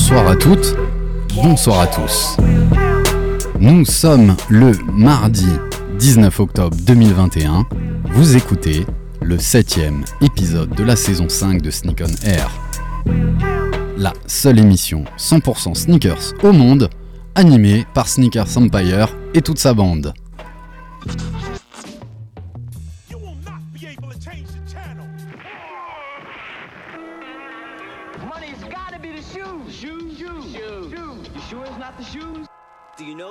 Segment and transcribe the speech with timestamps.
[0.00, 0.76] Bonsoir à toutes,
[1.34, 2.36] bonsoir à tous.
[3.58, 5.48] Nous sommes le mardi
[5.98, 7.66] 19 octobre 2021.
[8.12, 8.86] Vous écoutez
[9.20, 12.48] le septième épisode de la saison 5 de Sneak on Air.
[13.98, 16.88] La seule émission 100% sneakers au monde,
[17.34, 20.14] animée par Sneakers Empire et toute sa bande.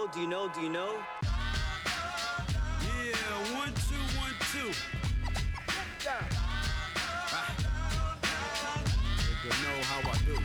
[0.08, 0.14] Know?
[0.14, 0.50] Do you know?
[0.54, 0.94] Do you know?
[2.82, 4.72] Yeah, one, two, one, two.
[9.44, 10.38] You know how I do.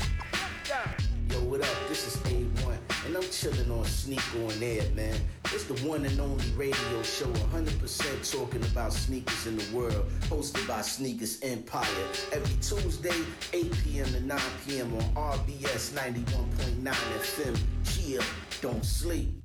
[1.35, 1.89] Yo, what up?
[1.89, 2.77] This is A1,
[3.07, 5.17] and I'm chilling on Sneak on Air, man.
[5.47, 10.67] It's the one and only radio show 100% talking about sneakers in the world, hosted
[10.67, 11.87] by Sneakers Empire.
[12.33, 13.15] Every Tuesday,
[13.53, 14.07] 8 p.m.
[14.07, 14.95] to 9 p.m.
[14.95, 17.59] on RBS 91.9 FM.
[17.85, 18.23] Chill,
[18.61, 19.42] don't sleep.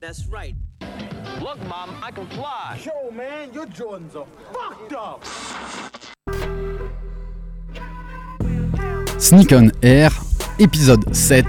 [0.00, 0.54] That's right.
[1.42, 2.80] Look, Mom, I can fly.
[2.82, 5.22] Yo, man, your Jordans are fucked up.
[9.18, 10.10] Sneak on Air,
[10.58, 11.44] épisode 7,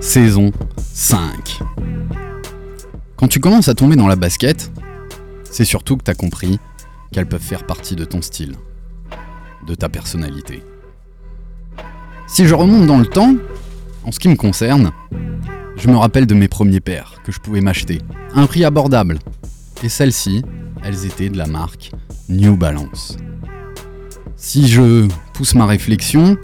[0.00, 1.60] saison 5.
[3.16, 4.70] Quand tu commences à tomber dans la basket,
[5.50, 6.58] c'est surtout que tu as compris
[7.10, 8.56] qu'elles peuvent faire partie de ton style,
[9.66, 10.62] de ta personnalité.
[12.26, 13.34] Si je remonte dans le temps,
[14.04, 14.92] en ce qui me concerne,
[15.76, 18.00] je me rappelle de mes premiers paires que je pouvais m'acheter,
[18.34, 19.18] un prix abordable.
[19.82, 20.42] Et celles-ci,
[20.84, 21.90] elles étaient de la marque
[22.28, 23.16] New Balance.
[24.36, 26.36] Si je pousse ma réflexion,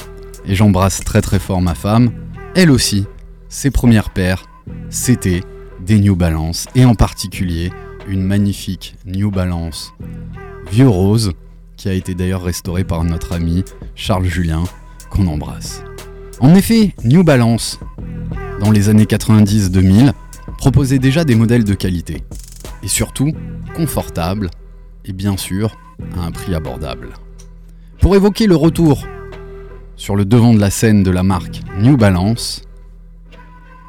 [0.46, 2.10] et j'embrasse très très fort ma femme,
[2.54, 3.06] elle aussi,
[3.48, 4.44] ses premières paires,
[4.88, 5.42] c'était
[5.84, 7.70] des New Balance, et en particulier
[8.08, 9.92] une magnifique New Balance
[10.70, 11.32] vieux rose,
[11.76, 14.64] qui a été d'ailleurs restaurée par notre ami Charles Julien,
[15.10, 15.82] qu'on embrasse.
[16.40, 17.80] En effet, New Balance,
[18.60, 20.12] dans les années 90-2000,
[20.58, 22.22] proposait déjà des modèles de qualité,
[22.82, 23.32] et surtout
[23.74, 24.50] confortables,
[25.04, 25.76] et bien sûr
[26.16, 27.08] à un prix abordable.
[28.00, 29.06] Pour évoquer le retour
[29.96, 32.62] sur le devant de la scène de la marque New Balance,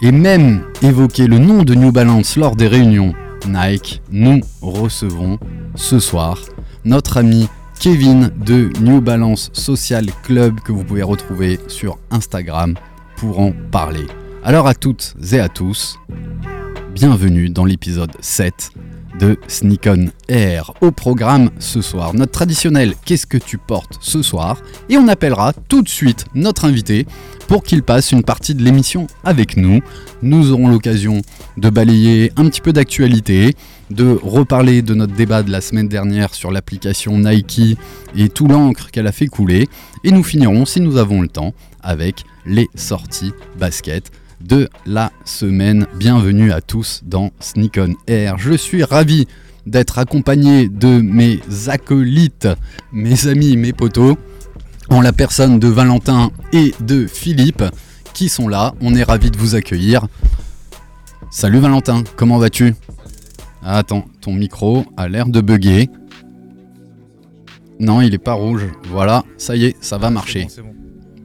[0.01, 3.13] et même évoquer le nom de New Balance lors des réunions
[3.47, 5.37] Nike, nous recevons
[5.75, 6.39] ce soir
[6.85, 7.47] notre ami
[7.79, 12.75] Kevin de New Balance Social Club que vous pouvez retrouver sur Instagram
[13.17, 14.05] pour en parler.
[14.43, 15.99] Alors à toutes et à tous,
[16.95, 18.71] bienvenue dans l'épisode 7
[19.19, 20.73] de Sneak on Air.
[20.81, 24.59] Au programme ce soir, notre traditionnel Qu'est-ce que tu portes ce soir?
[24.89, 27.05] Et on appellera tout de suite notre invité
[27.47, 29.81] pour qu'il passe une partie de l'émission avec nous.
[30.23, 31.21] Nous aurons l'occasion
[31.57, 33.53] de balayer un petit peu d'actualité,
[33.91, 37.77] de reparler de notre débat de la semaine dernière sur l'application Nike
[38.15, 39.67] et tout l'encre qu'elle a fait couler.
[40.03, 41.53] Et nous finirons, si nous avons le temps,
[41.83, 44.11] avec les sorties basket
[44.43, 45.87] de la semaine.
[45.97, 48.37] Bienvenue à tous dans Sneak on Air.
[48.37, 49.27] Je suis ravi
[49.65, 52.47] d'être accompagné de mes acolytes,
[52.91, 54.17] mes amis, mes potos,
[54.89, 57.63] en la personne de Valentin et de Philippe
[58.13, 58.73] qui sont là.
[58.81, 60.07] On est ravi de vous accueillir.
[61.29, 62.73] Salut Valentin, comment vas-tu?
[63.63, 65.89] Ah, Attends, ton micro a l'air de bugger.
[67.79, 68.67] Non, il est pas rouge.
[68.89, 70.43] Voilà, ça y est, ça va marcher.
[70.43, 70.80] Bon, c'est bon.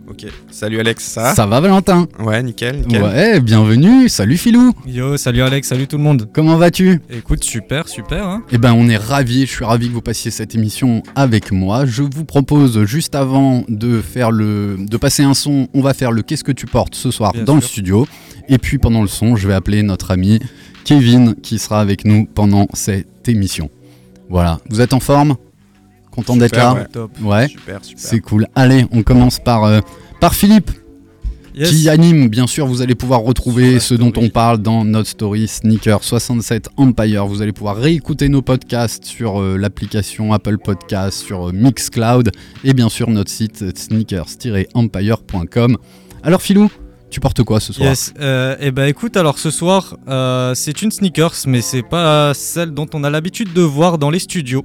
[0.09, 0.27] Ok.
[0.53, 3.03] Salut Alex, ça, Ça va Valentin Ouais, nickel, nickel.
[3.03, 4.09] Ouais, bienvenue.
[4.09, 4.73] Salut Philou.
[4.87, 6.29] Yo, salut Alex, salut tout le monde.
[6.33, 7.01] Comment vas-tu?
[7.11, 8.25] Écoute, super, super.
[8.27, 11.51] Hein Eh ben, on est ravis, je suis ravi que vous passiez cette émission avec
[11.51, 11.87] moi.
[11.87, 16.13] Je vous propose juste avant de faire le, de passer un son, on va faire
[16.13, 18.07] le qu'est-ce que tu portes ce soir Bien dans le studio.
[18.49, 20.39] Et puis pendant le son, je vais appeler notre ami
[20.85, 23.71] Kevin qui sera avec nous pendant cette émission.
[24.31, 25.37] Voilà, vous êtes en forme?
[26.17, 26.87] Content d'être là ouais.
[26.91, 27.11] Top.
[27.23, 28.05] Ouais, Super, super.
[28.05, 28.47] c'est cool.
[28.57, 29.81] Allez, on commence par, euh,
[30.21, 30.71] par Philippe
[31.59, 31.71] Yes.
[31.71, 34.27] qui anime, bien sûr, vous allez pouvoir retrouver ce dont story.
[34.27, 37.27] on parle dans notre story Sneaker 67 Empire.
[37.27, 42.31] Vous allez pouvoir réécouter nos podcasts sur euh, l'application Apple Podcast, sur euh, Mixcloud
[42.63, 45.77] et bien sûr notre site euh, sneakers-empire.com.
[46.23, 46.71] Alors Philou,
[47.11, 47.89] tu portes quoi ce soir?
[47.89, 48.13] Yes.
[48.21, 52.73] Euh, et ben écoute, alors ce soir, euh, c'est une sneakers, mais c'est pas celle
[52.73, 54.65] dont on a l'habitude de voir dans les studios.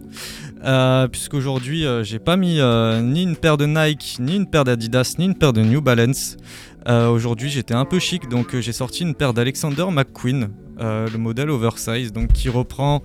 [0.63, 4.63] Euh, Puisqu'aujourd'hui, euh, j'ai pas mis euh, ni une paire de Nike, ni une paire
[4.63, 6.37] d'Adidas, ni une paire de New Balance.
[6.87, 10.49] Euh, Aujourd'hui, j'étais un peu chic, donc euh, j'ai sorti une paire d'Alexander McQueen,
[10.79, 13.03] le modèle oversize, donc qui reprend.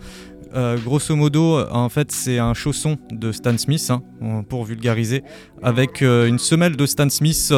[0.85, 4.02] grosso modo, en fait, c'est un chausson de Stan Smith, hein,
[4.49, 5.23] pour vulgariser,
[5.62, 7.52] avec une semelle de Stan Smith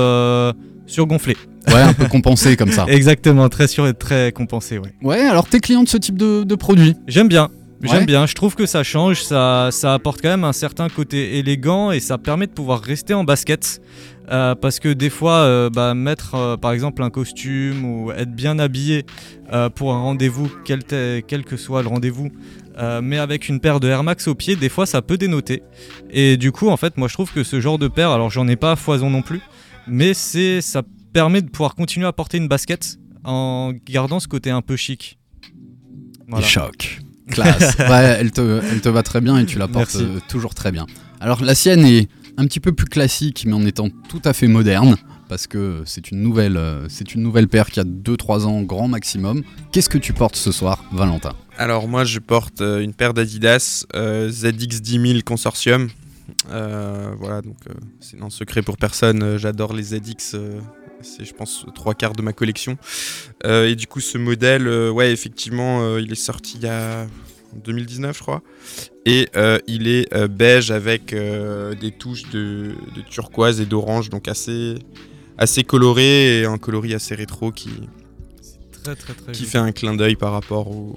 [0.86, 1.36] surgonflée.
[1.68, 2.86] Ouais, un peu compensé comme ça.
[2.88, 4.92] Exactement, très sûr et très compensé, ouais.
[5.02, 6.96] Ouais, alors t'es client de ce type de, de produit?
[7.06, 7.48] J'aime bien.
[7.82, 8.06] J'aime Ouais.
[8.06, 11.92] bien, je trouve que ça change, ça, ça apporte quand même un certain côté élégant
[11.92, 13.80] et ça permet de pouvoir rester en basket.
[14.30, 18.34] Euh, parce que des fois, euh, bah, mettre euh, par exemple un costume ou être
[18.34, 19.06] bien habillé
[19.74, 22.30] pour un rendez-vous, quel, que soit le rendez-vous,
[23.02, 25.62] mais avec une paire de Air Max au pied, des fois ça peut dénoter.
[26.10, 28.46] Et du coup, en fait, moi je trouve que ce genre de paire, alors j'en
[28.46, 29.40] ai pas à foison non plus,
[29.86, 30.82] mais c'est ça
[31.14, 35.18] permet de pouvoir continuer à porter une basket en gardant ce côté un peu chic.
[36.28, 36.44] Voilà.
[36.44, 37.00] Et choc.
[37.30, 37.76] Classe.
[37.78, 40.08] ouais, elle te, elle te va très bien et tu la portes Merci.
[40.16, 40.86] euh, toujours très bien.
[41.20, 44.46] Alors la sienne est un petit peu plus classique, mais en étant tout à fait
[44.46, 44.96] moderne,
[45.28, 48.88] parce que c'est une nouvelle, euh, c'est une nouvelle paire qui a 2-3 ans grand
[48.88, 49.42] maximum.
[49.72, 51.32] Qu'est-ce que tu portes ce soir, Valentin?
[51.58, 55.88] Alors moi je porte euh, une paire d'Adidas euh, ZX10000 Consortium.
[56.50, 60.60] Euh, voilà, donc euh, c'est un secret pour personne, j'adore les ZX, euh,
[61.02, 62.78] c'est je pense trois quarts de ma collection.
[63.44, 66.68] Euh, et du coup ce modèle, euh, ouais effectivement euh, il est sorti il y
[66.68, 67.06] a
[67.54, 68.42] en 2019 je crois.
[69.06, 69.28] Et
[69.66, 74.74] il est beige avec des touches de, de turquoise et d'orange, donc assez,
[75.38, 77.70] assez coloré et un coloris assez rétro qui,
[78.84, 79.50] Très très très qui joli.
[79.50, 80.96] fait un clin d'œil par rapport au,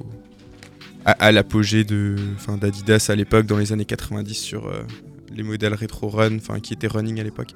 [1.06, 4.82] à, à l'apogée d'Adidas à l'époque, dans les années 90, sur euh,
[5.34, 7.54] les modèles rétro run, enfin, qui étaient running à l'époque.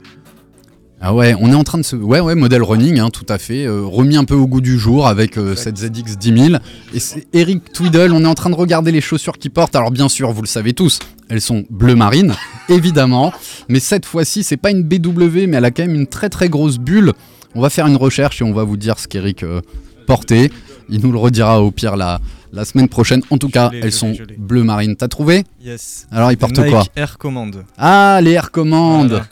[1.02, 1.96] Ah ouais, on est en train de se...
[1.96, 3.66] Ouais, ouais, modèle running, hein, tout à fait.
[3.66, 6.60] euh, remis un peu au goût du jour avec euh, cette ZX 10000.
[6.94, 9.76] Et c'est Eric Tweedle, on est en train de regarder les chaussures qu'il porte.
[9.76, 11.00] Alors bien sûr, vous le savez tous,
[11.30, 12.34] elles sont bleu marine,
[12.70, 13.34] évidemment.
[13.70, 16.50] Mais cette fois-ci, c'est pas une BW, mais elle a quand même une très très
[16.50, 17.12] grosse bulle.
[17.54, 19.62] On va faire une recherche et on va vous dire ce qu'Eric euh,
[20.08, 20.50] portait.
[20.90, 22.20] Il nous le redira au pire la,
[22.52, 23.22] la semaine prochaine.
[23.30, 24.96] En tout cas, elles sont bleu marine.
[24.96, 25.44] T'as trouvé?
[25.64, 26.08] Yes.
[26.12, 27.64] Alors, il porte Nike quoi Air Command.
[27.78, 29.26] Ah, les Air Command Voilà.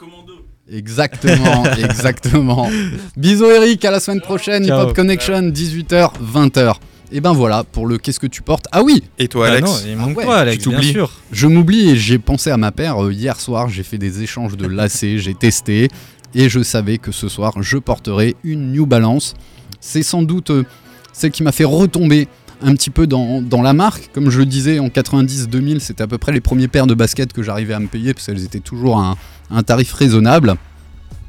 [0.71, 2.69] Exactement, exactement.
[3.18, 4.80] Bisous Eric, à la semaine prochaine, Ciao.
[4.80, 6.75] Hip Hop Connection, 18h, 20h.
[7.12, 8.65] Et ben voilà, pour le qu'est-ce que tu portes?
[8.71, 11.12] Ah oui, Et toi, Ah Alex non, il manque ouais, pas, Alex, tu bien sûr.
[11.31, 14.57] je m'oublie et j'ai pensé à ma paire euh, hier soir, j'ai fait des échanges
[14.57, 15.89] de lacets, j'ai testé
[16.33, 19.36] et je savais que ce soir je porterais une New Balance.
[19.80, 20.63] C'est sans doute euh,
[21.12, 22.27] celle qui m'a fait retomber
[22.63, 24.09] un petit peu dans, dans la marque.
[24.13, 27.33] Comme je le disais, en 90-2000, c'était à peu près les premiers paires de baskets
[27.33, 29.18] que j'arrivais à me payer parce qu'elles étaient toujours à un, à
[29.53, 30.55] un tarif raisonnable.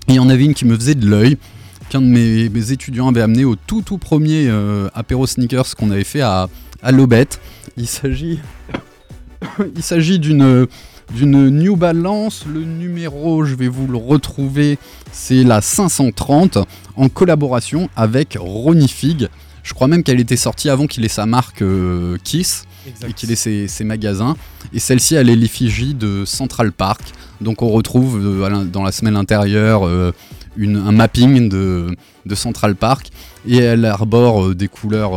[0.08, 1.38] Et il y en avait une qui me faisait de l'œil,
[1.88, 5.90] qu'un de mes, mes étudiants avait amené au tout tout premier euh, apéro sneakers qu'on
[5.90, 6.48] avait fait à,
[6.82, 7.40] à l'Aubette.
[7.76, 8.40] Il s'agit,
[9.76, 10.66] il s'agit d'une
[11.12, 12.44] d'une New Balance.
[12.50, 14.78] Le numéro, je vais vous le retrouver,
[15.12, 16.58] c'est la 530
[16.96, 19.28] en collaboration avec Ronnie Fig.
[19.62, 22.66] Je crois même qu'elle était sortie avant qu'il ait sa marque euh, Kiss
[23.08, 24.36] et qu'il ait ses, ses magasins.
[24.74, 27.02] Et celle-ci, elle est l'effigie de Central Park.
[27.44, 30.12] Donc on retrouve euh, dans la semelle intérieure euh,
[30.56, 31.94] une- un mapping de,
[32.26, 33.10] de Central Park.
[33.46, 35.12] Et elle arbore euh, des couleurs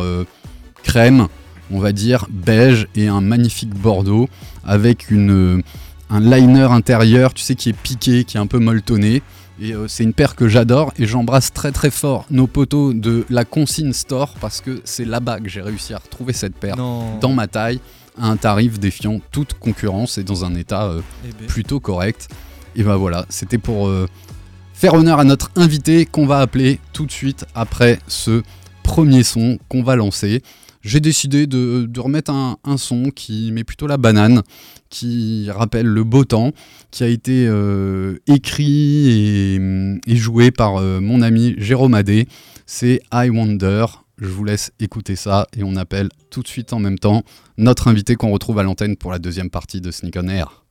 [0.83, 1.27] crème,
[1.71, 4.27] on va dire, beige et un magnifique bordeaux
[4.65, 5.62] avec une,
[6.09, 9.21] un liner intérieur, tu sais, qui est piqué, qui est un peu molletonné.
[9.59, 13.25] Et euh, c'est une paire que j'adore et j'embrasse très très fort nos potos de
[13.29, 17.18] la Consigne Store parce que c'est là-bas que j'ai réussi à retrouver cette paire Non.
[17.19, 17.79] dans ma taille
[18.19, 22.28] à un tarif défiant toute concurrence et dans un état euh, Eh ben, plutôt correct.
[22.75, 24.08] Et ben voilà, c'était pour euh,
[24.74, 28.44] faire honneur à notre invité qu'on va appeler tout de suite après ce
[28.84, 30.42] premier son qu'on va lancer.
[30.81, 34.44] J'ai décidé de, de remettre un, un son qui met plutôt la banane,
[34.90, 36.52] qui rappelle le beau temps,
[36.92, 39.60] qui a été euh, écrit et,
[40.08, 42.27] et joué par mon ami Jérôme Adé.
[42.65, 43.86] C'est I Wonder.
[44.19, 47.24] Je vous laisse écouter ça et on appelle tout de suite en même temps
[47.57, 50.66] notre invité qu'on retrouve à l'antenne pour la deuxième partie de Sneak on Air.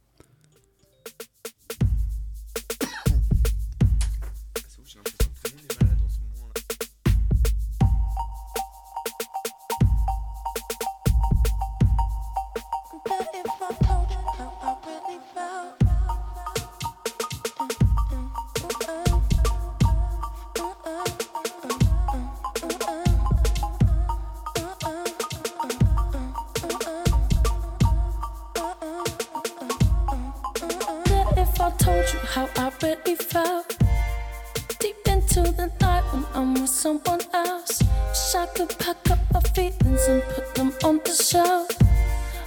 [36.76, 41.70] Someone else, wish I could pack up my feelings and put them on the shelf.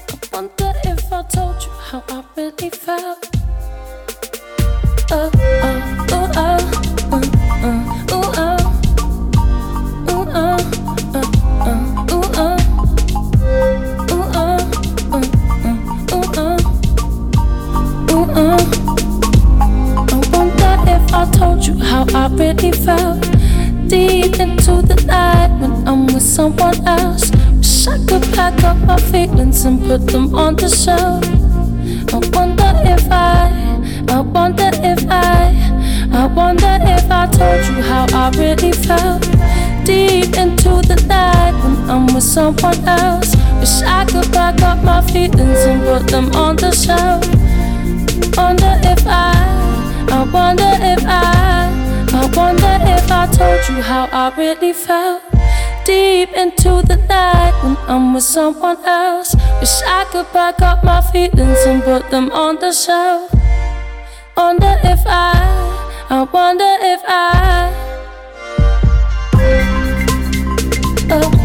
[0.08, 3.29] I wonder if I told you how I really felt.
[26.40, 27.32] Someone else.
[27.58, 31.26] Wish I could pack up my feelings and put them on the shelf.
[32.16, 33.52] I wonder if I,
[34.08, 35.52] I wonder if I,
[36.22, 39.22] I wonder if I told you how I really felt.
[39.84, 43.36] Deep into the night when I'm with someone else.
[43.60, 47.26] Wish I could pack up my feelings and put them on the shelf.
[48.38, 49.36] Wonder if I,
[50.18, 51.68] I wonder if I,
[52.20, 55.29] I wonder if I told you how I really felt.
[55.86, 59.36] Deep into the night when I'm with someone else.
[59.60, 63.32] Wish I could pack up my feelings and put them on the shelf.
[64.38, 65.34] Wonder if I,
[66.10, 67.74] I wonder if I.
[71.12, 71.39] Oh,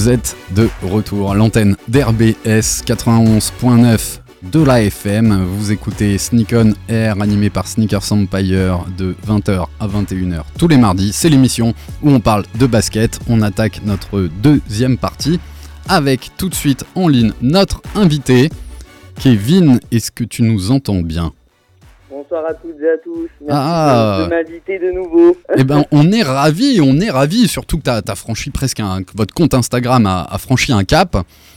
[0.00, 5.44] Vous êtes de retour à l'antenne d'RBS 91.9 de la FM.
[5.44, 10.78] Vous écoutez Sneak On Air animé par Sneakers Empire de 20h à 21h tous les
[10.78, 11.12] mardis.
[11.12, 13.20] C'est l'émission où on parle de basket.
[13.28, 15.38] On attaque notre deuxième partie
[15.86, 18.48] avec tout de suite en ligne notre invité.
[19.20, 21.34] Kevin, est-ce que tu nous entends bien?
[22.30, 23.28] Bonsoir à toutes et à tous.
[23.40, 24.20] Merci Ah.
[24.24, 25.36] de m'inviter de nouveau.
[25.56, 29.00] Eh ben, on est ravis, on est ravis, surtout que tu as, franchi presque un,
[29.16, 31.16] votre compte Instagram a, a franchi un cap.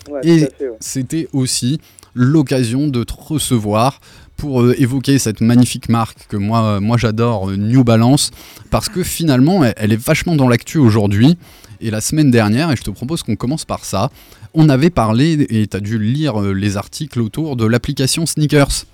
[0.10, 0.50] Ouais, Et ouais.
[0.80, 1.80] c'était aussi
[2.16, 4.00] l'occasion de te recevoir
[4.36, 8.32] pour euh, évoquer cette magnifique marque que moi, euh, moi j'adore, euh, New Balance,
[8.72, 11.38] parce que finalement, elle, elle est vachement dans l'actu aujourd'hui.
[11.82, 14.10] Et la semaine dernière, et je te propose qu'on commence par ça,
[14.56, 18.86] on avait parlé, et tu as dû lire les articles autour de l'application Sneakers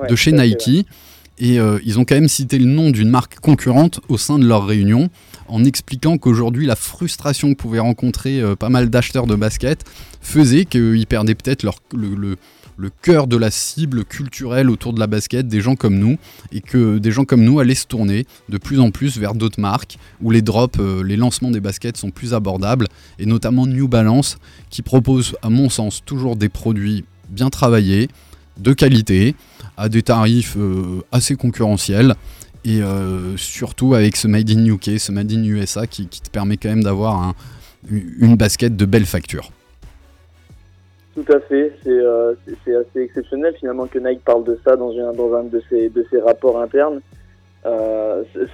[0.00, 0.64] Ouais, de chez fait, Nike.
[0.68, 0.84] ouais.
[1.38, 4.46] Et euh, ils ont quand même cité le nom d'une marque concurrente au sein de
[4.46, 5.08] leur réunion,
[5.46, 9.84] en expliquant qu'aujourd'hui la frustration que pouvaient rencontrer euh, pas mal d'acheteurs de basket
[10.20, 11.64] faisait qu'ils perdaient peut-être
[11.94, 16.18] le cœur de la cible culturelle autour de la basket, des gens comme nous,
[16.52, 19.60] et que des gens comme nous allaient se tourner de plus en plus vers d'autres
[19.60, 23.86] marques où les drops, euh, les lancements des baskets sont plus abordables, et notamment New
[23.86, 24.38] Balance
[24.70, 28.08] qui propose à mon sens toujours des produits bien travaillés,
[28.58, 29.34] de qualité,
[29.78, 32.14] à des tarifs euh, assez concurrentiels
[32.64, 36.56] et euh, surtout avec ce Made in UK, ce Made in USA qui, te permet
[36.56, 37.34] quand même d'avoir un-
[37.90, 39.50] une basket de belle facture.
[41.14, 41.72] Tout à fait.
[41.82, 45.88] C'est euh, c'est- assez exceptionnel finalement que Nike parle de ça dans un, de, ses,
[45.88, 47.00] de ses rapports internes.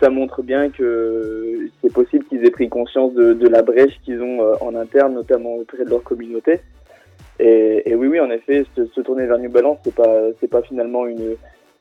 [0.01, 4.41] Ça montre bien que c'est possible qu'ils aient pris conscience de, la brèche qu'ils ont
[4.61, 6.61] en interne, notamment auprès de leur communauté.
[7.41, 10.49] Et, et oui, oui, en effet, se, se tourner vers New Balance, c'est pas, c'est
[10.51, 11.37] pas finalement une,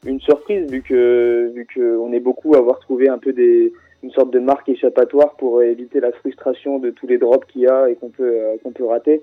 [0.06, 3.72] une surprise vu que, vu que on est beaucoup à avoir trouvé un peu des,
[4.02, 7.68] une sorte de marque échappatoire pour éviter la frustration de tous les drops qu'il y
[7.68, 9.22] a et qu'on peut, euh, qu'on peut rater.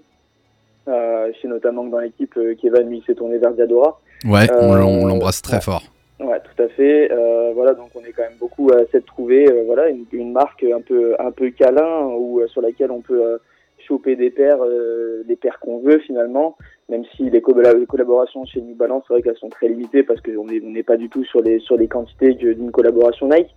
[0.88, 4.00] Euh, je sais notamment que dans l'équipe, euh, Kevin lui s'est tourné vers Diadora.
[4.24, 5.62] Ouais, on Euh, on l'embrasse très ouais.
[5.62, 5.82] fort.
[6.20, 7.10] Ouais, tout à fait.
[7.10, 10.04] Euh, voilà, donc on est quand même beaucoup à essayer de trouver euh, voilà une,
[10.12, 13.38] une marque un peu un peu câlin ou euh, sur laquelle on peut euh,
[13.86, 16.56] choper des paires, euh, les paires qu'on veut finalement.
[16.88, 20.02] Même si les, collab- les collaborations chez New Balance, c'est vrai qu'elles sont très limitées
[20.02, 23.28] parce qu'on est on n'est pas du tout sur les sur les quantités d'une collaboration
[23.28, 23.54] Nike.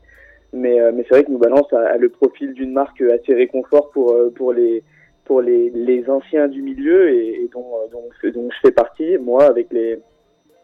[0.54, 3.90] Mais euh, mais c'est vrai que New Balance a, le profil d'une marque assez réconfort
[3.92, 4.84] pour euh, pour les
[5.26, 9.72] pour les, les anciens du milieu et, euh, dont, dont je fais partie, moi, avec
[9.72, 10.00] les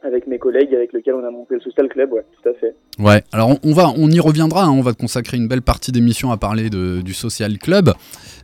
[0.04, 2.76] avec mes collègues avec lesquels on a monté le Social Club, ouais, tout à fait.
[3.00, 5.92] Ouais, alors on, va, on y reviendra, hein, on va te consacrer une belle partie
[5.92, 7.94] d'émission à parler de- du Social Club.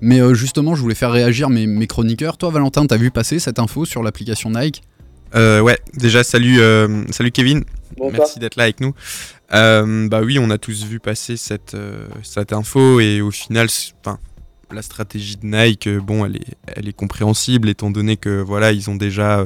[0.02, 2.38] Mais euh, justement, je voulais faire réagir mes, mes chroniqueurs.
[2.38, 4.84] Toi, Valentin, t'as vu passer cette info sur l'application Nike?
[5.34, 7.64] Euh, ouais, déjà salut, euh, salut Kevin.
[7.98, 8.20] Bonsoir.
[8.20, 8.94] Merci d'être là avec nous.
[9.54, 13.68] Euh, bah oui, on a tous vu passer cette, euh, cette info et au final,
[14.04, 14.20] enfin,
[14.72, 18.90] la stratégie de Nike, bon, elle est, elle est compréhensible étant donné que voilà, ils
[18.90, 19.46] ont déjà euh,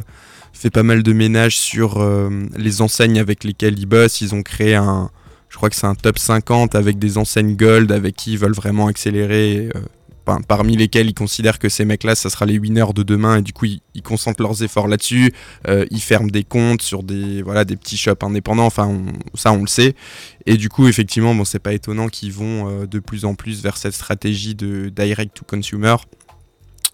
[0.60, 4.20] fait pas mal de ménage sur euh, les enseignes avec lesquelles ils bossent.
[4.20, 5.10] Ils ont créé un,
[5.48, 8.54] je crois que c'est un top 50 avec des enseignes gold avec qui ils veulent
[8.54, 13.02] vraiment accélérer euh, parmi lesquels ils considèrent que ces mecs-là, ça sera les winners de
[13.02, 15.34] demain, et du coup, ils, concentrent leurs efforts là-dessus.
[15.68, 18.96] Euh, ils ferment des comptes sur des, voilà, des petits shops indépendants, enfin,
[19.34, 19.96] ça, on le sait.
[20.46, 23.76] Et du coup, effectivement, bon, c'est pas étonnant qu'ils vont de plus en plus vers
[23.78, 25.96] cette stratégie de direct to consumer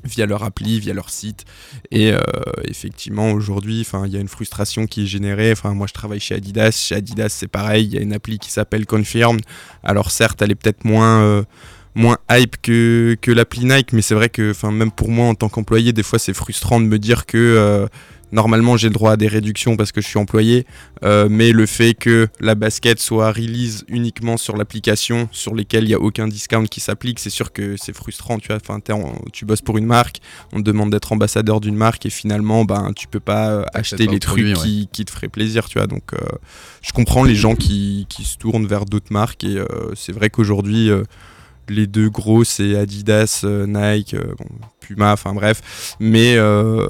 [0.05, 1.45] via leur appli, via leur site.
[1.91, 2.19] Et euh,
[2.63, 5.51] effectivement, aujourd'hui, il y a une frustration qui est générée.
[5.51, 6.71] Enfin, moi, je travaille chez Adidas.
[6.71, 7.85] Chez Adidas, c'est pareil.
[7.85, 9.41] Il y a une appli qui s'appelle Confirmed.
[9.83, 11.43] Alors, certes, elle est peut-être moins euh,
[11.95, 15.47] moins hype que, que l'appli Nike, mais c'est vrai que, même pour moi, en tant
[15.47, 17.87] qu'employé, des fois, c'est frustrant de me dire que euh,
[18.35, 20.67] normalement, j'ai le droit à des réductions parce que je suis employé,
[21.03, 25.87] euh, mais le fait que la basket soit release uniquement sur l'application, sur lesquelles il
[25.87, 28.57] n'y a aucun discount qui s'applique, c'est sûr que c'est frustrant, tu vois.
[28.57, 28.79] Enfin,
[29.31, 30.19] tu bosses pour une marque,
[30.53, 34.05] on te demande d'être ambassadeur d'une marque et finalement, ben, tu peux pas euh, acheter
[34.05, 35.87] pas les trucs qui, qui te feraient plaisir, tu vois.
[35.87, 36.17] Donc, euh,
[36.81, 39.57] je comprends les gens qui, qui se tournent vers d'autres marques et
[39.95, 40.91] c'est vrai qu'aujourd'hui,
[41.69, 44.35] les deux gros, c'est Adidas, euh, Nike, euh,
[44.79, 45.95] Puma, enfin bref.
[45.99, 46.87] Mais euh,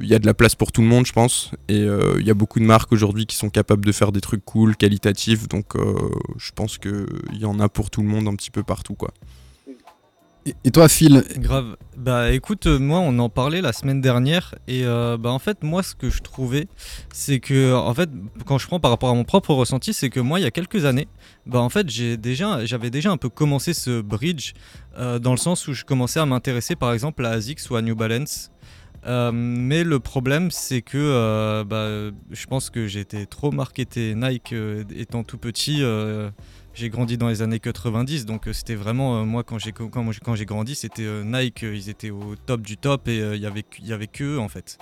[0.00, 1.50] il y a de la place pour tout le monde, je pense.
[1.68, 1.86] Et
[2.18, 4.76] il y a beaucoup de marques aujourd'hui qui sont capables de faire des trucs cool,
[4.76, 5.48] qualitatifs.
[5.48, 5.74] Donc
[6.36, 9.12] je pense qu'il y en a pour tout le monde un petit peu partout, quoi.
[10.46, 11.76] Et, toi, Phil, Grave.
[11.96, 15.64] Bah écoute, euh, moi on en parlait la semaine dernière et euh, bah en fait
[15.64, 16.68] moi ce que je trouvais
[17.12, 18.10] c'est que en fait
[18.44, 20.50] quand je prends par rapport à mon propre ressenti c'est que moi il y a
[20.50, 21.08] quelques années
[21.46, 24.52] bah en fait j'ai déjà j'avais déjà un peu commencé ce bridge
[24.98, 27.82] euh, dans le sens où je commençais à m'intéresser par exemple à ASICS ou à
[27.82, 28.50] New Balance.
[29.32, 34.52] Mais le problème c'est que bah, je pense que j'étais trop marketé Nike
[34.96, 35.80] étant tout petit.
[36.76, 39.88] J'ai grandi dans les années 90, donc euh, c'était vraiment, euh, moi quand j'ai quand
[39.88, 43.64] quand grandi, c'était euh, Nike, ils étaient au top du top et il y avait
[43.82, 44.78] y avait que eux en fait.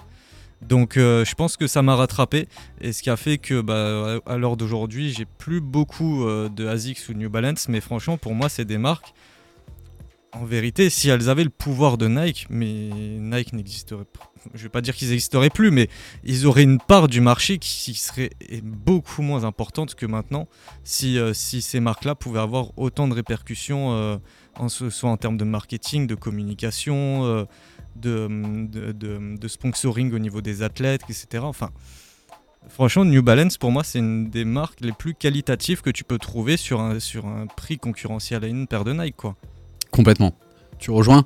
[0.60, 2.48] Donc je pense que ça m'a rattrapé
[2.80, 7.10] et ce qui a fait que bah, à l'heure d'aujourd'hui, j'ai plus beaucoup de ASICS
[7.10, 9.12] ou New Balance, mais franchement pour moi c'est des marques.
[10.32, 14.32] En vérité, si elles avaient le pouvoir de Nike, mais Nike n'existerait pas.
[14.52, 15.88] Je vais pas dire qu'ils n'existeraient plus, mais
[16.24, 18.30] ils auraient une part du marché qui serait
[18.62, 20.48] beaucoup moins importante que maintenant
[20.82, 24.16] si, euh, si ces marques-là pouvaient avoir autant de répercussions, euh,
[24.58, 27.44] en, soit en termes de marketing, de communication, euh,
[27.96, 28.28] de,
[28.66, 31.44] de, de- de sponsoring au niveau des athlètes, etc.
[31.44, 31.70] Enfin,
[32.68, 36.18] franchement, New Balance, pour moi, c'est une des marques les plus qualitatives que tu peux
[36.18, 39.16] trouver sur un, sur un prix concurrentiel à une paire de Nike.
[39.16, 39.36] Quoi.
[39.90, 40.34] complètement.
[40.78, 41.24] Tu rejoins?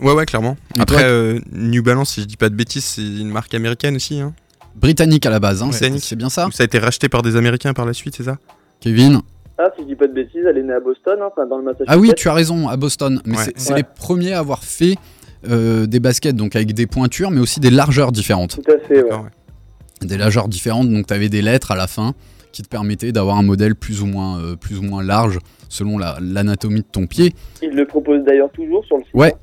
[0.00, 0.56] Ouais, ouais, clairement.
[0.78, 3.96] Après, toi euh, New Balance, si je dis pas de bêtises, c'est une marque américaine
[3.96, 4.20] aussi.
[4.20, 4.32] Hein.
[4.76, 5.72] Britannique à la base, hein, Ouais.
[5.72, 6.04] c'est Britannique.
[6.04, 8.22] c'est bien ça Ou ça a été racheté par des Américains par la suite, c'est
[8.24, 8.36] ça?
[8.80, 9.20] Kevin?
[9.58, 11.64] Ah, si je dis pas de bêtises, elle est née à Boston, hein, dans le
[11.64, 11.86] Massachusetts.
[11.88, 13.20] Ah oui, tu as raison, à Boston.
[13.26, 13.44] Mais Ouais.
[13.56, 13.76] c'est- Ouais.
[13.78, 14.96] les premiers à avoir fait
[15.48, 18.56] euh, des baskets, donc avec des pointures, mais aussi des largeurs différentes.
[18.62, 19.10] Tout à fait, ouais.
[20.02, 22.12] Des largeurs différentes, donc tu avais des lettres à la fin
[22.52, 25.38] qui te permettaient d'avoir un modèle plus ou moins, euh, plus ou moins large
[25.70, 27.32] selon la- l'anatomie de ton pied.
[27.62, 29.14] Ils le proposent d'ailleurs toujours sur le site.
[29.14, 29.34] Ouais,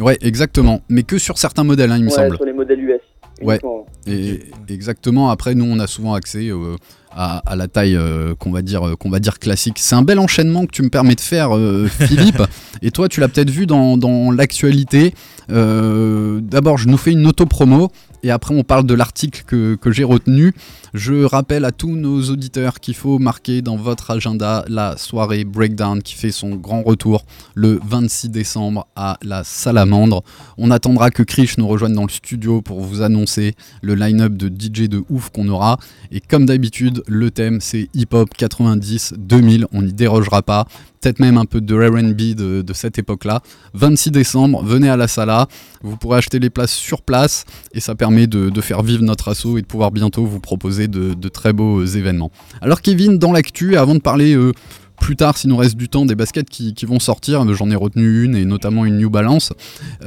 [0.00, 0.80] ouais, exactement.
[0.88, 2.36] Mais que sur certains modèles, hein, il me semble.
[2.36, 3.00] sur les modèles US.
[3.42, 3.58] Ouais.
[4.06, 5.30] Et exactement.
[5.30, 6.76] Après, nous, on a souvent accès euh,
[7.16, 9.78] à, à la taille euh, qu'on va dire euh, qu'on va dire classique.
[9.78, 12.42] C'est un bel enchaînement que tu me permets de faire, euh, Philippe.
[12.82, 15.14] Et toi, tu l'as peut-être vu dans, dans l'actualité.
[15.48, 17.90] D'abord, je nous fais une auto-promo.
[18.22, 20.54] Et après, on parle de l'article que, j'ai retenu.
[20.94, 26.02] Je rappelle à tous nos auditeurs qu'il faut marquer dans votre agenda la soirée Breakdown
[26.02, 27.24] qui fait son grand retour
[27.54, 30.22] le 26 décembre à la Salamandre.
[30.58, 34.48] On attendra que Krish nous rejoigne dans le studio pour vous annoncer le line-up de
[34.48, 35.78] DJ de ouf qu'on aura.
[36.10, 40.66] Et comme d'habitude, le thème c'est hip-hop 90-2000, on n'y dérogera pas.
[41.06, 43.40] Peut-être même un peu de RB de, cette époque-là.
[43.74, 45.46] 26 décembre, venez à la Sala.
[45.80, 49.56] Vous pourrez acheter les places sur place et ça permet de, faire vivre notre assaut
[49.56, 52.32] et de pouvoir bientôt vous proposer de, très beaux événements.
[52.60, 54.50] Alors Kevin, dans l'actu, avant de parler euh,
[54.96, 58.24] plus tard, s'il nous reste du temps, des baskets qui, vont sortir, j'en ai retenu
[58.24, 59.52] une et notamment une New Balance.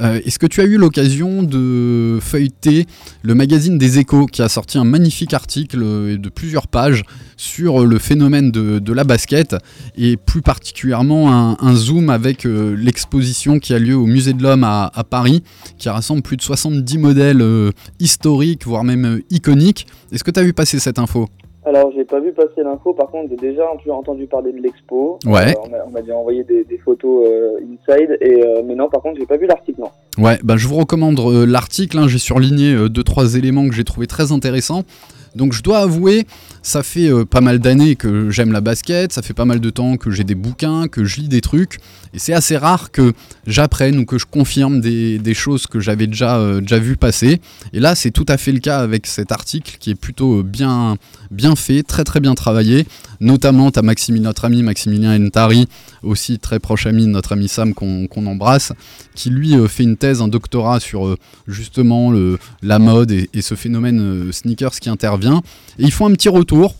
[0.00, 2.86] Euh, Est-ce que tu as eu l'occasion de feuilleter
[3.22, 7.04] le magazine des échos qui a sorti un magnifique article euh, de plusieurs pages
[7.36, 9.54] sur le phénomène de, la basket
[9.96, 14.64] et plus particulièrement un, zoom avec euh, l'exposition qui a lieu au Musée de l'Homme
[14.64, 15.44] à, Paris
[15.78, 17.44] qui rassemble plus de 70 modèles
[18.00, 19.86] historiques, voire même iconiques.
[20.12, 21.28] Est-ce que tu as vu passer cette info?
[21.64, 25.18] Alors, j'ai pas vu passer l'info, par contre, j'ai déjà entendu- parler de l'expo.
[25.26, 25.50] Ouais.
[25.50, 29.02] Euh, on m'a- déjà envoyé des, des photos euh, inside, et, euh, mais non, par
[29.02, 29.90] contre, j'ai pas vu l'article, non.
[30.24, 31.98] Ouais, bah, je vous recommande euh, l'article.
[31.98, 32.08] hein.
[32.08, 34.84] J'ai surligné deux trois éléments que j'ai trouvé très intéressants.
[35.34, 36.26] Donc je dois avouer,
[36.62, 39.70] ça fait euh, pas mal d'années que j'aime la basket, ça fait pas mal de
[39.70, 41.78] temps que j'ai des bouquins, que je lis des trucs,
[42.12, 43.12] et c'est assez rare que
[43.46, 47.40] j'apprenne ou que je confirme des, choses que j'avais déjà, euh, déjà vu passer.
[47.72, 50.42] Et là, c'est tout à fait le cas avec cet article qui est plutôt euh,
[50.42, 50.96] bien,
[51.30, 52.86] bien fait, très très bien travaillé.
[53.20, 53.82] Notamment, tu as
[54.20, 55.66] notre ami Maximilien Entari,
[56.02, 58.72] aussi très proche ami de notre ami Sam qu'on embrasse,
[59.14, 63.28] qui lui euh, fait une thèse, un doctorat sur euh, justement le, la mode et,
[63.34, 65.42] et ce phénomène euh, sneakers qui intervient.
[65.78, 66.74] Et ils font un petit retour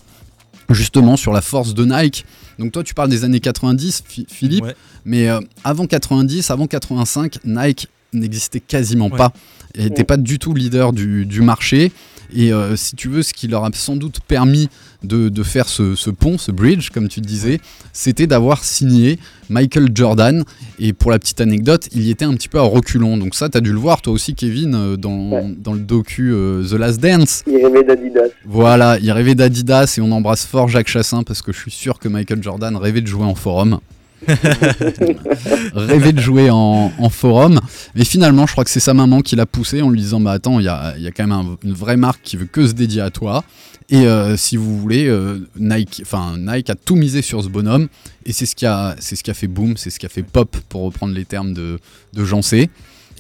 [0.71, 2.25] justement sur la force de Nike.
[2.59, 4.77] Donc toi tu parles des années 90, Phi- Philippe, Ouais.
[5.05, 9.17] mais euh, avant 90, avant 85, Nike n'existait quasiment Ouais.
[9.19, 9.33] pas
[9.75, 11.93] et n'était pas du tout leader du, du marché.
[12.35, 14.69] Et euh, si tu veux, ce qui leur a sans doute permis
[15.03, 17.61] de, de faire ce, ce pont, ce bridge, comme tu disais,
[17.93, 20.45] c'était d'avoir signé Michael Jordan.
[20.79, 23.17] Et pour la petite anecdote, il y était un petit peu à reculons.
[23.17, 25.55] Donc ça, tu as dû le voir toi aussi, Kevin, euh, dans, Ouais.
[25.59, 27.43] dans le docu euh, The Last Dance.
[27.47, 28.29] Il rêvait d'Adidas.
[28.45, 31.99] Voilà, il rêvait d'Adidas et on embrasse fort Jacques Chassin parce que je suis sûr
[31.99, 33.79] que Michael Jordan rêvait de jouer en forum.
[35.75, 37.61] rêvait de jouer en, forum.
[37.95, 40.33] Mais finalement, je crois que c'est sa maman qui l'a poussé en lui disant Bah
[40.33, 42.73] attends, il y a, y quand même un- une vraie marque qui veut que se
[42.73, 43.45] dédier à toi.
[43.91, 47.89] Et euh, si vous voulez, euh, Nike, a tout misé sur ce bonhomme
[48.25, 48.95] et c'est ce qui a,
[49.35, 51.81] fait boom, c'est ce qui a fait pop pour reprendre les termes de,
[52.13, 52.71] de Jean C.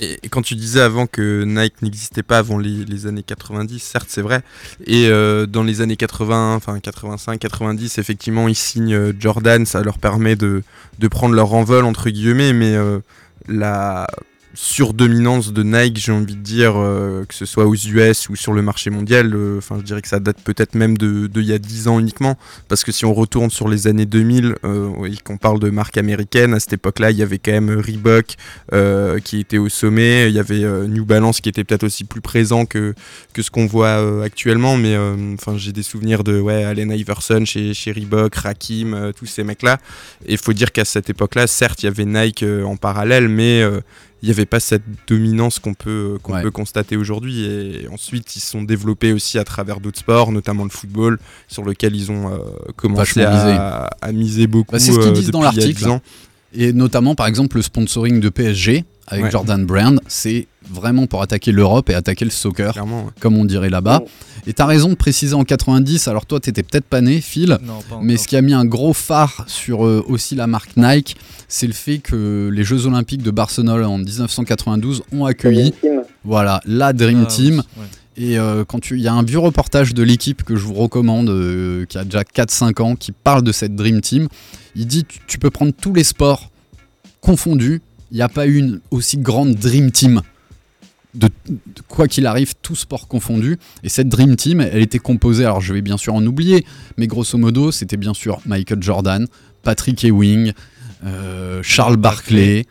[0.00, 4.06] Et quand tu disais avant que Nike n'existait pas avant les, les années 90, certes
[4.08, 4.42] c'est vrai.
[4.86, 9.82] Et euh, dans les années 80, enfin 85, 90, effectivement ils signent euh, Jordan, ça
[9.82, 10.62] leur permet de,
[10.98, 13.00] de prendre leur envol entre guillemets, mais euh,
[13.46, 14.06] la
[14.54, 18.52] surdominance de Nike, j'ai envie de dire, euh, que ce soit aux US ou sur
[18.52, 21.46] le marché mondial, euh, enfin je dirais que ça date peut-être même de, de il
[21.46, 22.36] y a 10 ans uniquement,
[22.68, 25.96] parce que si on retourne sur les années 2000, euh, oui, qu'on parle de marque
[25.96, 28.34] américaine, à cette époque-là, il y avait quand même Reebok
[28.72, 32.04] euh, qui était au sommet, il y avait euh, New Balance qui était peut-être aussi
[32.04, 32.94] plus présent que,
[33.32, 36.90] que ce qu'on voit euh, actuellement, mais euh, enfin j'ai des souvenirs de ouais, Allen
[36.90, 39.78] Iverson chez, chez Reebok, Rakim, euh, tous ces mecs-là,
[40.26, 43.28] et il faut dire qu'à cette époque-là, certes, il y avait Nike euh, en parallèle,
[43.28, 43.80] mais euh,
[44.22, 46.42] il n'y avait pas cette dominance qu'on peut, qu'on Ouais.
[46.42, 47.44] peut constater aujourd'hui.
[47.44, 51.62] Et ensuite, ils se sont développés aussi à travers d'autres sports, notamment le football, sur
[51.64, 52.38] lequel ils ont euh,
[52.76, 54.72] commencé à, à miser beaucoup.
[54.72, 55.72] Bah, c'est ce qu'ils euh, disent dans l'article.
[55.78, 56.00] 10 ans.
[56.52, 59.30] Et notamment, par exemple, le sponsoring de PSG avec Ouais.
[59.30, 63.10] Jordan Brand, c'est vraiment pour attaquer l'Europe et attaquer le soccer, Clairement, ouais.
[63.20, 64.02] comme on dirait là-bas.
[64.46, 67.80] Et t'as raison de préciser en 90, alors toi, t'étais peut-être pas né, Phil, Non,
[67.88, 71.16] pas mais ce qui a mis un gros phare sur euh, aussi la marque Nike,
[71.48, 76.02] c'est le fait que les Jeux Olympiques de Barcelone en 1992 ont accueilli Team.
[76.24, 77.54] voilà, la Dream Ah, Team.
[77.76, 77.86] oui, ouais.
[78.16, 80.74] Et euh, quand tu, il y a un vieux reportage de l'équipe que je vous
[80.74, 84.28] recommande, euh, qui a déjà 4-5 ans, qui parle de cette Dream Team.
[84.76, 86.50] Il dit tu, tu peux prendre tous les sports
[87.20, 90.22] confondus, il n'y a pas une aussi grande Dream Team.
[91.14, 93.58] De, de quoi qu'il arrive, tout sport confondu.
[93.82, 96.64] Et cette Dream Team, elle était composée, alors je vais bien sûr en oublier,
[96.98, 99.26] mais grosso modo, c'était bien sûr Michael Jordan,
[99.64, 100.52] Patrick Ewing,
[101.04, 102.66] euh, Charles Barkley,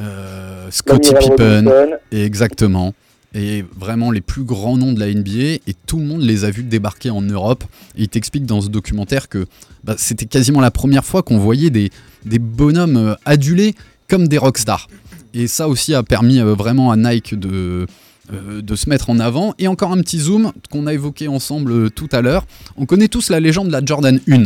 [0.00, 1.70] euh, Scottie Pippen.
[2.10, 2.94] Et Exactement.
[3.36, 6.50] Et vraiment les plus grands noms de la NBA, et tout le monde les a
[6.50, 7.64] vus débarquer en Europe.
[7.96, 9.46] Et il t'explique dans ce documentaire que
[9.82, 11.90] bah, c'était quasiment la première fois qu'on voyait des,
[12.24, 13.74] des bonhommes euh, adulés
[14.08, 14.86] comme des rockstars.
[15.34, 17.86] Et ça aussi a permis euh, vraiment à Nike de,
[18.32, 19.52] euh, de se mettre en avant.
[19.58, 22.46] Et encore un petit zoom qu'on a évoqué ensemble euh, tout à l'heure.
[22.76, 24.42] On connaît tous la légende de la Jordan 1.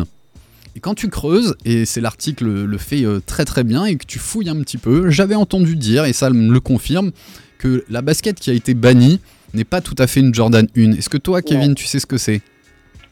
[0.77, 4.07] Et quand tu creuses, et c'est l'article le fait euh, très très bien, et que
[4.07, 7.11] tu fouilles un petit peu, j'avais entendu dire, et ça me le confirme,
[7.59, 9.21] que la basket qui a été bannie
[9.55, 10.93] n'est pas tout à fait une Jordan 1.
[10.93, 12.41] Est-ce que toi, Kevin, tu sais ce que c'est?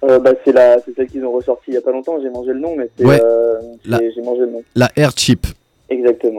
[0.03, 2.17] Bah, c'est la, c'est celle qu'ils ont ressorti il y a pas longtemps.
[2.23, 3.21] J'ai mangé le nom, mais c'est, Ouais.
[3.85, 4.63] La- j'ai mangé le nom.
[4.77, 5.47] La Air Chip.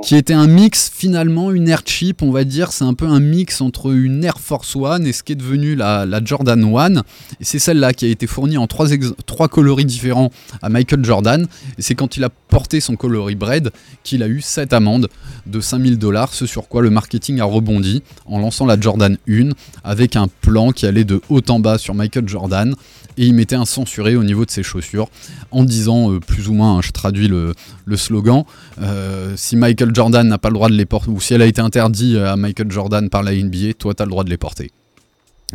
[0.01, 3.21] Qui était un mix finalement, une Air Chip, on va dire, c'est un peu un
[3.21, 7.03] mix entre une Air Force One et ce qui est devenu la, la Jordan One.
[7.39, 8.87] Et c'est celle-là qui a été fournie en trois,
[9.25, 10.31] trois coloris différents
[10.61, 11.47] à Michael Jordan.
[11.77, 13.71] Et c'est quand il a porté son coloris Bread
[14.03, 15.07] qu'il a eu cette amende
[15.45, 19.49] de 5000 dollars, ce sur quoi le marketing a rebondi en lançant la Jordan 1
[19.83, 22.75] avec un plan qui allait de haut en bas sur Michael Jordan.
[23.17, 25.09] Et il mettait un censuré au niveau de ses chaussures
[25.51, 27.53] en disant euh, plus ou moins, hein, je traduis le,
[27.85, 28.43] le slogan,
[28.81, 31.47] euh, si Michael Jordan n'a pas le droit de les porter, ou si elle a
[31.47, 34.37] été interdite à Michael Jordan par la NBA, toi tu as le droit de les
[34.37, 34.69] porter.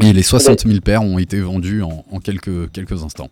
[0.00, 3.28] Et les 60 000 paires ont été vendus en, en quelques, quelques instants.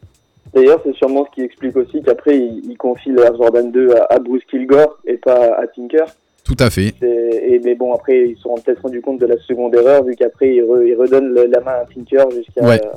[0.55, 4.15] D'ailleurs, c'est sûrement ce qui explique aussi qu'après, il, il confie l'Air Jordan 2 à,
[4.15, 6.05] à Bruce Kilgore et pas à Tinker.
[6.45, 6.95] Tout à fait.
[7.03, 10.15] Et, mais bon, après, ils se sont peut-être rendu compte de la seconde erreur, vu
[10.17, 12.81] qu'après, ils, re- ils redonnent le- la main à Tinker jusqu'à Ouais.
[12.85, 12.89] euh,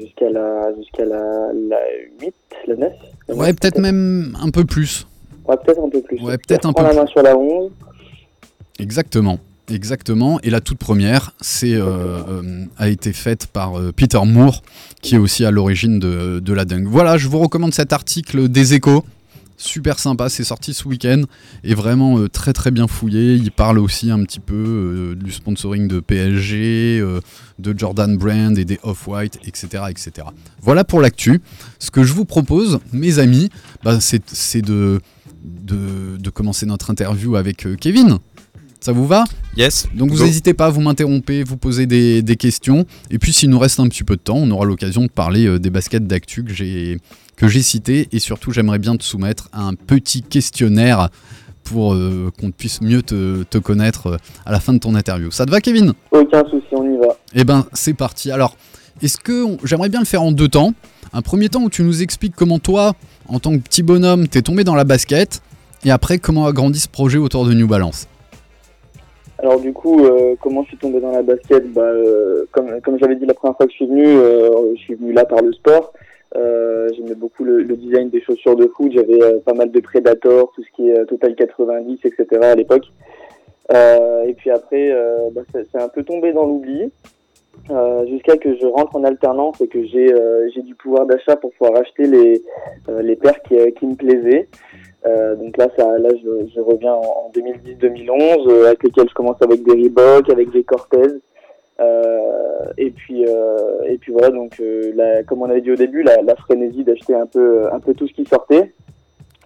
[0.00, 1.78] jusqu'à la, jusqu'à la, la
[2.20, 2.34] 8,
[2.68, 2.92] la 9
[3.28, 5.06] la Ouais, 9, peut-être même un peu plus.
[5.46, 6.20] Ouais, peut-être un peu plus.
[6.22, 6.98] Ouais, peut-être un peu la plus.
[6.98, 7.70] main sur la 11.
[8.78, 9.38] Exactement.
[9.70, 10.38] Exactement.
[10.42, 11.86] Et la toute première, c'est euh,
[12.28, 14.62] euh, a été faite par euh, Peter Moore,
[15.00, 16.86] qui est aussi à l'origine de, de la dunk.
[16.86, 19.04] Voilà, je vous recommande cet article des Échos.
[19.56, 21.22] Super sympa, c'est sorti ce week-end
[21.62, 23.34] et vraiment euh, très très bien fouillé.
[23.34, 27.20] Il parle aussi un petit peu euh, du sponsoring de PSG, euh,
[27.60, 30.26] de Jordan Brand et des Off-White, etc., etc.
[30.60, 31.40] Voilà pour l'actu.
[31.78, 33.48] Ce que je vous propose, mes amis,
[33.84, 35.00] bah, c'est de,
[35.44, 38.18] de, de commencer notre interview avec Kevin.
[38.80, 39.24] Ça vous va?
[39.56, 39.86] Yes.
[39.94, 42.84] Donc vous n'hésitez pas, vous m'interrompez, vous posez des, des questions.
[43.10, 45.58] Et puis s'il nous reste un petit peu de temps, on aura l'occasion de parler
[45.58, 46.98] des baskets d'actu que j'ai
[47.36, 48.08] que j'ai citées.
[48.12, 51.08] Et surtout, j'aimerais bien te soumettre à un petit questionnaire
[51.64, 55.30] pour euh, qu'on puisse mieux te, te connaître euh, à la fin de ton interview.
[55.30, 55.94] Ça te va, Kevin?
[56.10, 57.16] Aucun souci, on y va.
[57.34, 58.30] Eh ben, c'est parti.
[58.30, 58.56] Alors,
[59.02, 60.74] est-ce que on- j'aimerais bien le faire en deux temps
[61.14, 62.92] Un premier temps où tu nous expliques comment toi,
[63.28, 65.40] en tant que petit bonhomme, t'es tombé dans la basket,
[65.86, 68.08] et après comment a grandi ce projet autour de New Balance?
[69.38, 71.72] Alors du coup, euh, comment je suis tombé dans la basket?
[71.72, 71.82] Bah,
[72.52, 75.24] Comme, comme j'avais dit la première fois que je suis venu, je suis venu là
[75.24, 75.92] par le sport.
[76.36, 78.92] Euh, J'aimais beaucoup le, le design des chaussures de foot.
[78.92, 82.26] J'avais euh, pas mal de Predator, tout ce qui est euh, Total 90, etc.
[82.42, 82.84] à l'époque.
[83.72, 86.90] Euh, et puis après, euh, bah, c'est un peu tombé dans l'oubli.
[88.08, 92.04] Jusqu'à que je rentre en alternance et que j'ai du pouvoir d'achat pour pouvoir acheter
[92.06, 92.42] les,
[93.00, 94.48] les paires qui, qui me plaisaient.
[95.38, 99.40] Donc là, ça, là, je, je reviens en, en 2010-2011, euh, avec lesquels je commence
[99.40, 101.20] avec des Reebok, avec des Cortez.
[101.80, 104.30] Euh, et puis, euh, et puis voilà.
[104.30, 107.72] Donc, euh, la, comme on avait dit au début, la, la frénésie d'acheter un peu,
[107.72, 108.72] un peu tout ce qui sortait.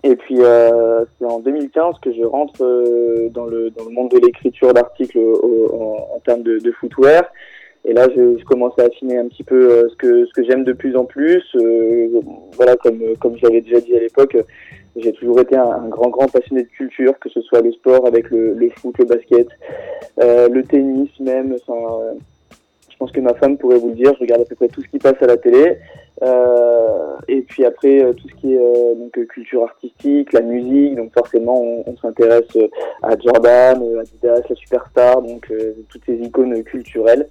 [0.05, 2.61] Et puis, c'est en 2015 que je rentre
[3.31, 7.25] dans le dans le monde de l'écriture d'articles en, en termes de, de footwear.
[7.85, 10.63] Et là, je, je commence à affiner un petit peu ce que ce que j'aime
[10.63, 11.43] de plus en plus.
[11.57, 12.21] Euh,
[12.53, 14.37] voilà, comme comme j'avais déjà dit à l'époque,
[14.99, 18.31] j'ai toujours été un, grand grand passionné de culture, que ce soit le sport avec
[18.31, 19.49] le, foot, le basket,
[20.21, 21.57] euh, le tennis même.
[21.69, 22.15] Euh,
[22.91, 24.13] je pense que ma femme pourrait vous le dire.
[24.15, 25.79] Je regarde à peu près tout ce qui passe à la télé.
[26.23, 30.97] Euh, et puis après tout ce qui est donc culture artistique, la musique.
[30.97, 32.57] Donc forcément, on, on s'intéresse
[33.03, 35.53] à Jordan, euh, Adidas, la superstar, donc
[35.89, 37.29] toutes ces icônes culturelles.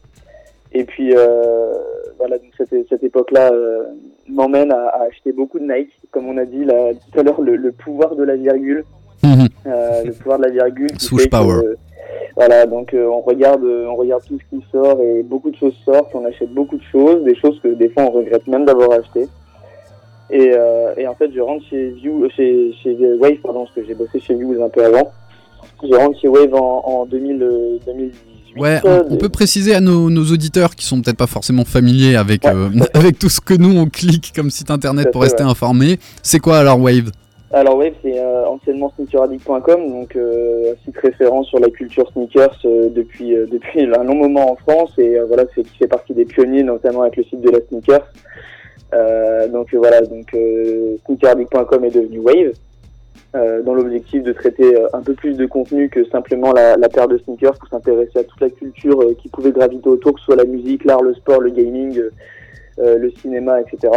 [0.73, 1.73] Et puis euh,
[2.17, 3.83] voilà, donc cette, cette époque-là euh,
[4.27, 7.41] m'emmène à, à acheter beaucoup de Nike, comme on a dit là, tout à l'heure,
[7.41, 8.83] le, le pouvoir de la virgule,
[9.23, 10.89] euh, le pouvoir de la virgule.
[10.99, 11.61] Swoosh que, power.
[12.35, 15.55] voilà, donc euh, on regarde, euh, on regarde tout ce qui sort et beaucoup de
[15.55, 16.13] choses sortent.
[16.13, 19.27] On achète beaucoup de choses, des choses que des fois on regrette même d'avoir acheté.
[20.29, 23.85] Et, euh, et en fait, je rentre chez View, chez, chez Wave, pardon, parce que
[23.85, 25.11] j'ai bossé chez View un peu avant.
[25.81, 28.36] Je rentre chez Wave en, en 2000, euh, 2018.
[28.57, 32.15] Ouais, on, on peut préciser à nos, nos auditeurs qui sont peut-être pas forcément familiers
[32.15, 35.49] avec, euh, avec tout ce que nous on clique comme site internet pour rester ouais.
[35.49, 35.99] informé.
[36.23, 37.11] C'est quoi alors Wave?
[37.51, 42.59] Alors Wave, c'est euh, anciennement sneakeraddict.com, donc euh, un site référent sur la culture sneakers
[42.65, 45.87] euh, depuis euh, depuis un long moment en France et euh, voilà, c'est qui fait
[45.87, 48.05] partie des pionniers, notamment avec le site de la sneakers.
[48.93, 52.51] Euh, donc voilà, donc euh, sneakeraddict.com est devenu Wave.
[53.35, 56.89] Euh, dans l'objectif de traiter euh, un peu plus de contenu que simplement la, la
[56.89, 60.19] paire de sneakers pour s'intéresser à toute la culture euh, qui pouvait graviter autour, que
[60.19, 62.01] ce soit la musique, l'art, le sport, le gaming,
[62.77, 63.89] le cinéma, etc.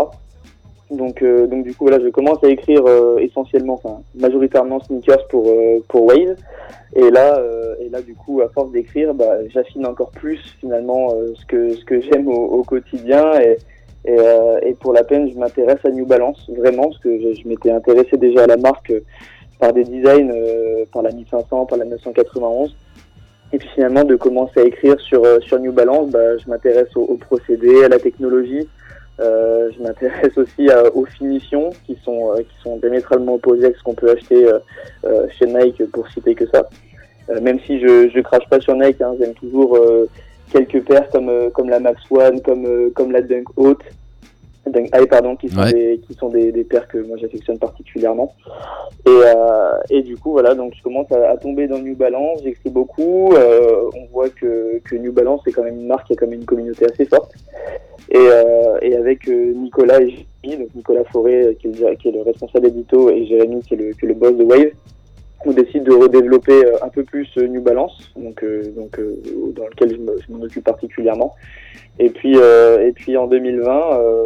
[0.91, 5.27] Donc, euh, donc du coup, voilà, je commence à écrire euh, essentiellement, enfin, majoritairement sneakers
[5.29, 6.37] pour euh, pour Wave.
[6.97, 7.41] Et là,
[7.81, 11.85] et là, du coup, à force d'écrire, bah, j'affine encore plus finalement ce que ce
[11.85, 13.41] que j'aime au, au quotidien.
[13.41, 13.59] Et
[14.05, 17.41] et, euh, et pour la peine, je m'intéresse à New Balance vraiment parce que je,
[17.43, 19.01] je m'étais intéressé déjà à la marque euh,
[19.59, 22.75] par des designs, euh, par la 1500, par la 991.
[23.53, 26.89] Et puis finalement, de commencer à écrire sur euh, sur New Balance, bah, je m'intéresse
[26.97, 28.67] aux, aux procédés, à la technologie.
[29.21, 33.83] Euh, je m'intéresse aussi à- aux finitions qui sont qui sont diamétralement opposées à ce
[33.83, 34.47] qu'on peut acheter
[35.39, 36.69] chez Nike pour citer que ça.
[37.43, 39.77] Même si je je crache pas sur Nike, hein, j'aime toujours
[40.53, 43.83] quelques paires comme euh, comme la Max One, comme euh, comme la Dunk Haute,
[44.67, 45.73] Dunk High pardon, qui sont Ouais.
[45.73, 48.35] des qui sont des, des paires que moi j'affectionne particulièrement.
[49.07, 52.41] Et euh, et du coup voilà donc je commence à, à tomber dans New Balance,
[52.45, 56.17] j'écris beaucoup, on voit que que New Balance c'est quand même une marque qui a
[56.17, 57.33] quand même une communauté assez forte.
[58.13, 60.11] Et, euh, et avec euh, Nicolas et
[60.43, 63.75] Jérémy, donc Nicolas Forêt qui est, le, qui est le responsable édito et Jérémy qui
[63.75, 64.73] est le, qui est le boss de Wave,
[65.47, 69.17] on décide de redévelopper euh, un peu plus euh, New Balance, donc, euh, donc euh,
[69.57, 71.35] dans lequel je me- je m'en occupe particulièrement.
[71.99, 74.25] Et puis, euh, et puis en 2020, euh,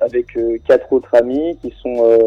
[0.00, 2.18] avec quatre autres amis qui sont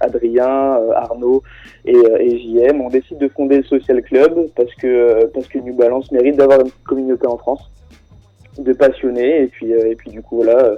[0.00, 1.42] Adrien, Arnaud
[1.84, 5.74] et, et JM, on décide de fonder le Social Club parce que, parce que New
[5.74, 7.70] Balance mérite d'avoir une communauté en France
[8.58, 9.42] de passionnés.
[9.42, 10.76] Et puis et puis du coup voilà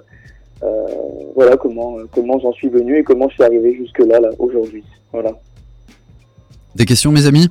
[1.37, 4.85] voilà comment comment j'en suis venu et comment je suis arrivé jusque là là aujourd'hui.
[5.12, 5.33] Voilà
[6.77, 7.51] Des questions mes amis?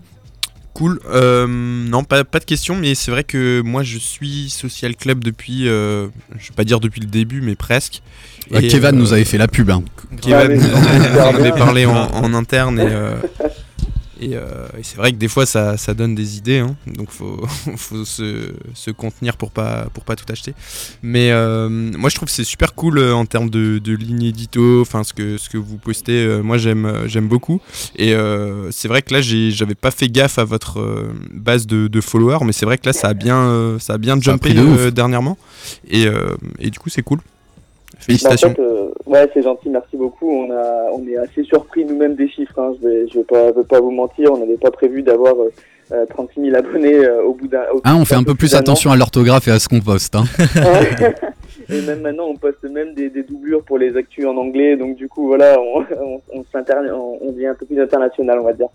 [0.74, 1.00] Cool.
[1.12, 5.22] Euh, non, pas, pas de questions, mais c'est vrai que moi je suis Social Club
[5.24, 6.08] depuis, euh,
[6.40, 8.02] je vais pas dire depuis le début, mais presque.
[8.50, 9.70] Bah, Et, Kevan euh, nous avait fait la pub.
[9.70, 9.84] hein.
[10.26, 10.58] Mais-
[11.18, 13.16] on en avait parlé en, en interne et, euh,
[14.22, 17.10] et, euh, et c'est vrai que des fois ça, ça donne des idées, hein, donc
[17.10, 17.44] faut,
[17.76, 20.54] faut se, se contenir pour pas, pour pas tout acheter.
[21.02, 24.24] Mais euh, moi je trouve que c'est super cool euh, en termes de, de ligne
[24.24, 27.62] édito, enfin ce que, ce que vous postez, euh, moi j'aime, j'aime beaucoup.
[27.96, 28.14] Et
[28.70, 32.54] c'est vrai que là j'avais pas fait gaffe à votre base de, de followers, mais
[32.54, 35.38] c'est vrai que là ça a bien, ça a bien jumpé de dernièrement.
[35.90, 36.06] Et,
[36.60, 37.20] et du coup c'est cool.
[37.20, 38.56] Bah, en Félicitations.
[38.56, 38.62] fait,
[39.12, 40.30] ouais, c'est gentil, merci beaucoup.
[40.32, 42.58] On a, on est assez surpris nous-mêmes des chiffres.
[42.58, 42.74] Hein.
[42.82, 44.32] Je vais, je vais pas, je vais pas vous mentir.
[44.34, 45.52] On n'avait pas prévu d'avoir euh,
[45.92, 47.62] euh, 36 000 abonnés euh, au bout d'un.
[47.84, 50.16] Hein, on fait un peu plus attention à l'orthographe et à ce qu'on poste.
[50.16, 50.24] hein.
[51.70, 54.76] Et même maintenant, on poste même des, des doublures pour les actus en anglais.
[54.76, 58.54] Donc du coup, voilà, on, on, on, on devient un peu plus international, on va
[58.54, 58.68] dire.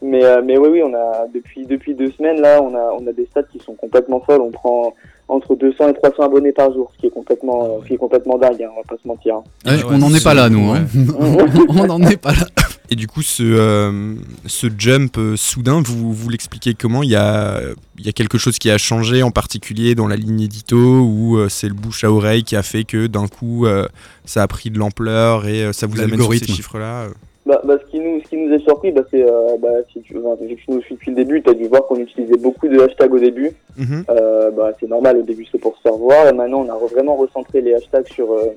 [0.00, 3.06] Mais, euh, mais oui, oui, on a depuis depuis deux semaines là, on a on
[3.06, 4.40] a des stats qui sont complètement folles.
[4.40, 4.94] On prend
[5.28, 7.98] entre 200 et 300 abonnés par jour, ce qui est complètement, euh, ce qui est
[7.98, 8.62] complètement dingue.
[8.62, 9.34] Hein, on va pas se mentir.
[9.36, 9.42] hein.
[9.66, 10.72] Ouais, ouais, on n'en est pas là, nous.
[10.72, 10.78] ouais.
[10.96, 11.64] hein.
[11.68, 12.46] on n'en est pas là.
[12.90, 14.14] Et du coup, ce, euh,
[14.46, 17.02] ce jump euh, soudain, vous, vous l'expliquez comment?
[17.02, 17.60] Il y, a,
[17.98, 21.36] il y a quelque chose qui a changé en particulier dans la ligne édito ou
[21.36, 23.86] euh, c'est le bouche à oreille qui a fait que d'un coup euh,
[24.24, 27.08] ça a pris de l'ampleur et euh, ça vous amène sur ces chiffres-là euh?
[27.48, 30.02] Bah, bah, ce qui nous, ce qui nous est surpris, bah, c'est, euh, bah, si
[30.02, 31.96] tu, enfin, vu que tu nous suis depuis le début, tu as dû voir qu'on
[31.96, 33.52] utilisait beaucoup de hashtags au début.
[33.78, 34.04] Mhm.
[34.10, 36.28] Euh, bah, c'est normal, au début c'est pour se faire voir.
[36.28, 38.48] Et maintenant, on a vraiment recentré les hashtags sur, euh,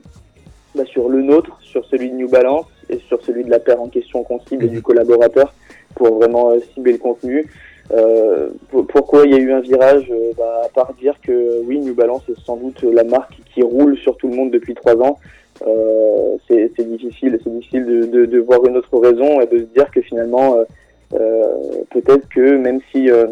[0.76, 3.82] bah, sur le nôtre, sur celui de New Balance et sur celui de la paire
[3.82, 5.54] en question qu'on cible et du collaborateur
[5.96, 7.48] pour vraiment euh, cibler le contenu.
[8.70, 11.94] Pour- pourquoi il y a eu un virage bah, À part dire que oui, New
[11.94, 15.18] Balance est sans doute la marque qui roule sur tout le monde depuis trois ans.
[15.68, 19.64] Euh, c'est difficile, c'est difficile de, de, de voir une autre raison et de se
[19.66, 20.64] dire que finalement, euh,
[21.14, 21.46] euh,
[21.92, 23.28] peut-être que même si euh,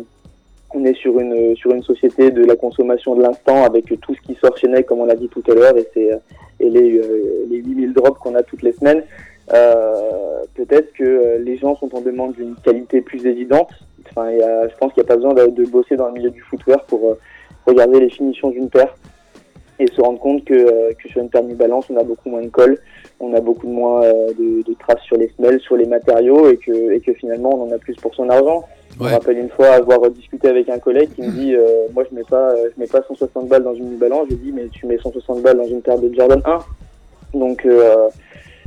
[0.76, 4.22] on est sur une sur une société de la consommation de l'instant avec tout ce
[4.22, 6.18] qui sort chez Nike, comme on l'a dit tout à l'heure, et c'est euh,
[6.60, 7.02] et les
[7.50, 9.04] les 8000 drops qu'on a toutes les semaines,
[10.56, 13.70] peut-être que les gens sont en demande d'une qualité plus évidente.
[14.12, 16.14] Enfin, y a- je pense qu'il n'y a pas besoin de, de bosser dans le
[16.14, 17.16] milieu du footwear pour
[17.66, 18.94] regarder les finitions d'une paire
[19.80, 22.42] et se rendre compte que, euh, que sur une New Balance, on a beaucoup moins
[22.42, 22.78] de colle,
[23.20, 26.58] on a beaucoup moins euh, de, de traces sur les semelles, sur les matériaux, et
[26.58, 28.64] que, et que finalement, on en a plus pour son argent.
[28.98, 29.12] Je Ouais.
[29.12, 32.16] me rappelle une fois avoir discuté avec un collègue qui me dit, euh, moi, je
[32.16, 34.26] mets pas, je mets pas 160 balles dans une Balance.
[34.30, 36.60] Je lui dis, mais tu mets 160 balles dans une paire de Jordan 1.
[37.40, 38.10] Donc, euh,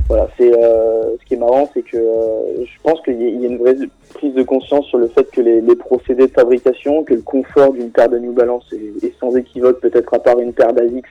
[0.07, 3.45] voilà, c'est euh, ce qui est marrant, c'est que euh, je pense qu'il y, y
[3.45, 3.75] a une vraie
[4.13, 7.71] prise de conscience sur le fait que les, les procédés de fabrication, que le confort
[7.73, 11.05] d'une paire de New Balance est, est sans équivoque, peut-être à part une paire d'Asics.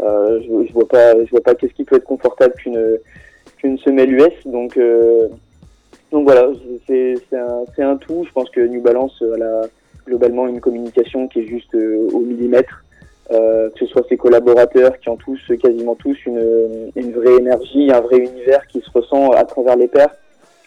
[0.00, 2.98] Euh, je, je vois pas, je vois pas qu'est-ce qui peut être confortable qu'une
[3.58, 4.32] qu'une semelle US.
[4.46, 4.78] Donc,
[6.10, 6.48] donc voilà,
[6.86, 8.24] c'est un, un tout.
[8.26, 9.62] Je pense que New Balance elle a
[10.06, 12.84] globalement une communication qui est juste au millimètre.
[13.32, 17.92] Euh, que ce soit ses collaborateurs qui ont tous, quasiment tous, une, une vraie énergie,
[17.92, 20.12] un vrai univers qui se ressent à travers les pairs,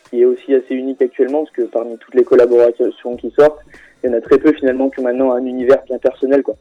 [0.09, 3.59] qui est aussi assez unique actuellement, parce que parmi toutes les collaborations qui sortent,
[4.01, 6.41] il y en a très peu finalement qui ont maintenant un univers bien personnel.
[6.41, 6.55] quoi.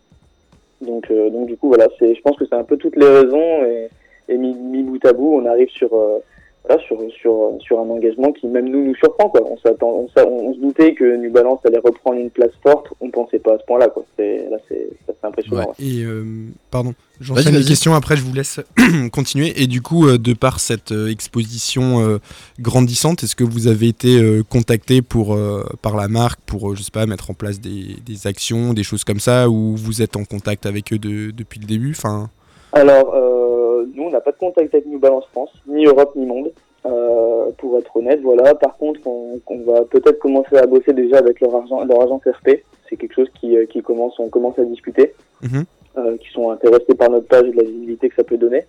[0.81, 3.65] Donc, euh, donc du coup, voilà, je pense que c'est un peu toutes les raisons,
[3.65, 3.88] et,
[4.29, 6.19] et mis, mis bout à bout, on arrive sur, euh,
[6.66, 9.29] voilà, sur, sur, sur un engagement qui même nous nous surprend.
[9.29, 9.40] Quoi.
[9.44, 12.87] On, s'attend, on, s'a- on se doutait que New Balance allait reprendre une place forte,
[13.01, 13.88] on pensait pas à ce point-là.
[13.88, 14.05] Quoi.
[14.16, 14.88] C'est, là, c'est,
[15.25, 15.68] impressionnant.
[15.79, 15.85] ouais.
[15.87, 16.25] Et euh,
[16.72, 18.59] pardon, j'enchaîne les questions, après je vous laisse
[19.12, 19.53] continuer.
[19.62, 22.18] Et du coup, euh, de par cette euh, exposition euh,
[22.61, 26.75] grandissante, est-ce que vous avez été euh, contacté pour, euh, par la marque pour, euh,
[26.75, 30.03] je sais pas, mettre en place des, des actions, des choses comme ça, ou vous
[30.03, 31.92] êtes en contact avec eux de- depuis le début?
[31.96, 32.29] Enfin,
[32.72, 33.52] Alors, euh,
[33.95, 36.53] nous, on n'a pas de contact avec New Balance France, ni Europe, ni Monde,
[36.87, 38.21] euh, pour être honnête.
[38.23, 38.55] Voilà.
[38.55, 42.23] Par contre, on, on va peut-être commencer à bosser déjà avec leur, argent, leur agence
[42.27, 42.63] RP.
[42.89, 45.65] C'est quelque chose qui, euh, qui commence, on commence à discuter, Mhm.
[45.99, 48.65] euh, qui sont intéressés par notre page et de la visibilité que ça peut donner.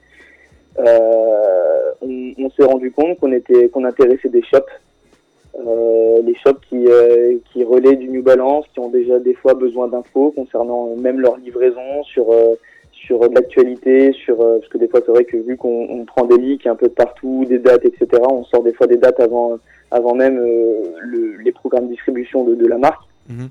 [0.80, 4.64] Euh, on on s'est rendu compte qu'on était, qu'on intéressait des shops.
[5.56, 9.54] Euh, les shops qui, euh, qui relaient du New Balance, qui ont déjà des fois
[9.54, 12.56] besoin d'infos concernant euh, même leur livraison sur euh,
[13.06, 16.06] sur de l'actualité, sur euh, parce que des fois c'est vrai que vu qu'on on
[16.06, 18.22] prend des leaks un peu de partout, des dates, etc.
[18.30, 19.58] On sort des fois des dates avant
[19.92, 23.04] avant même euh, le, les programmes de distribution de, de la marque.
[23.30, 23.50] Mhm.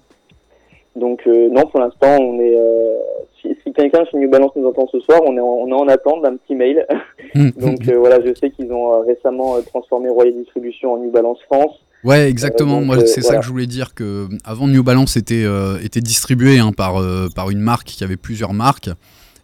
[0.97, 2.99] Donc euh, non, pour l'instant on est euh,
[3.41, 5.73] si, si quelqu'un chez New Balance nous entend ce soir, on est en, on est
[5.73, 6.87] en attente d'un petit mail.
[7.35, 11.11] Donc euh, voilà, je sais qu'ils ont euh, récemment euh, transformé Royer Distribution en New
[11.11, 11.79] Balance France.
[12.05, 12.77] Ouais, exactement.
[12.77, 13.41] Euh, donc, Moi, euh, c'est ça voilà.
[13.41, 17.29] que je voulais dire que avant New Balance était euh, était distribué hein, par euh,
[17.35, 18.91] par une marque qui avait plusieurs marques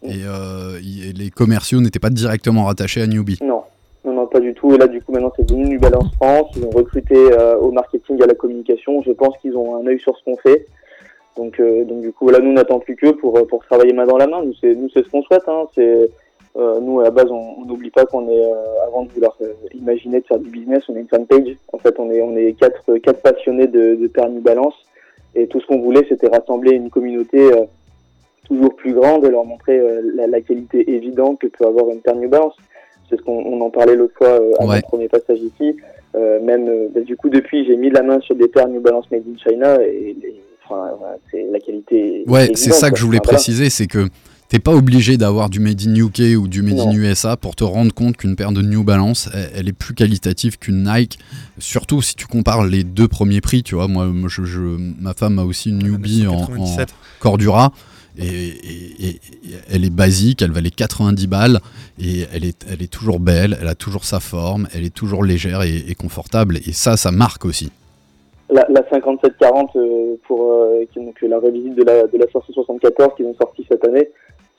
[0.02, 3.38] et, euh, les commerciaux n'étaient pas directement rattachés à Newbie.
[3.42, 3.62] Non,
[4.04, 4.74] non, non, pas du tout.
[4.74, 6.46] Et là, du coup, maintenant, c'est devenu New Balance France.
[6.56, 9.02] Ils ont recruté euh, au marketing, à la communication.
[9.02, 10.66] Je pense qu'ils ont un œil sur ce qu'on fait.
[11.36, 14.06] Donc, euh, donc du coup, là, nous, on n'attend plus que pour, pour travailler main
[14.06, 14.42] dans la main.
[14.44, 15.48] Nous, c'est, nous, c'est ce qu'on souhaite.
[15.48, 15.66] Hein.
[15.74, 16.10] C'est,
[16.56, 19.52] euh, nous, à la base, on n'oublie pas qu'on est, euh, avant de vouloir euh,
[19.74, 21.56] imaginer de faire du business, on est une fanpage.
[21.72, 24.74] En fait, on est, on est quatre, quatre passionnés de, de New Balance.
[25.34, 27.64] Et tout ce qu'on voulait, c'était rassembler une communauté euh,
[28.48, 32.00] toujours plus grande et leur montrer euh, la, la qualité évidente que peut avoir une
[32.00, 32.54] paire New Balance.
[33.08, 34.76] C'est ce qu'on on en parlait l'autre fois euh, à Ouais.
[34.76, 35.76] mon premier passage ici.
[36.14, 38.80] Euh, même, euh, bah, du coup, depuis, j'ai mis la main sur des paires New
[38.80, 40.90] Balance Made in China et, et, enfin,
[41.30, 42.24] c'est la qualité.
[42.26, 43.00] Ouais, c'est ça que quoi.
[43.00, 44.08] je voulais Enfin, préciser, c'est que
[44.48, 46.92] t'es pas obligé d'avoir du made in UK ou du made in.
[46.92, 50.58] USA pour te rendre compte qu'une paire de New Balance, elle, elle est plus qualitative
[50.58, 51.18] qu'une Nike.
[51.58, 53.88] Surtout si tu compares les deux premiers prix, tu vois.
[53.88, 56.88] Moi, je, je- ma femme a aussi une newbie en, en 97.
[57.20, 57.72] Cordura.
[58.18, 59.20] Et,
[59.72, 61.60] elle est basique, elle valait 90 balles
[62.00, 65.94] et elle est, toujours belle, elle a toujours sa forme, elle est toujours légère et,
[65.94, 66.56] confortable.
[66.66, 67.70] Et ça, ça marque aussi.
[68.50, 70.84] La, la 5740 euh, pour euh,
[71.22, 74.08] la revisite de la de la 574 qu'ils ont sorti cette année,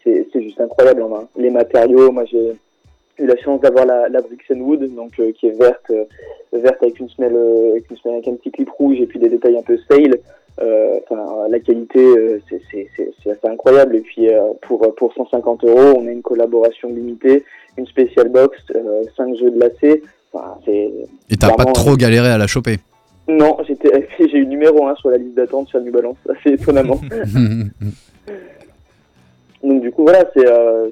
[0.03, 1.27] c'est juste incroyable en main.
[1.37, 2.53] Les matériaux, moi j'ai
[3.19, 6.05] eu la chance d'avoir la, la Wood, donc euh, qui est verte, euh,
[6.53, 7.37] verte avec une semelle,
[7.71, 10.11] avec une semelle un petit clip rouge et puis des détails un peu sail.
[10.61, 12.87] Euh, Enfin, la qualité, euh, c'est-
[13.29, 13.95] assez incroyable.
[13.95, 17.43] Et puis euh, pour pour 150 euros, on a une collaboration limitée,
[17.77, 18.57] une spéciale box,
[19.17, 20.01] 5 jeux de lacets.
[20.33, 22.77] Enfin, Et t'as pas trop galéré à la choper.
[23.27, 26.99] non, j'ai eu numéro 1 sur la liste d'attente sur New Balance, assez étonnamment.
[29.63, 30.89] Donc du coup voilà, c'est, euh,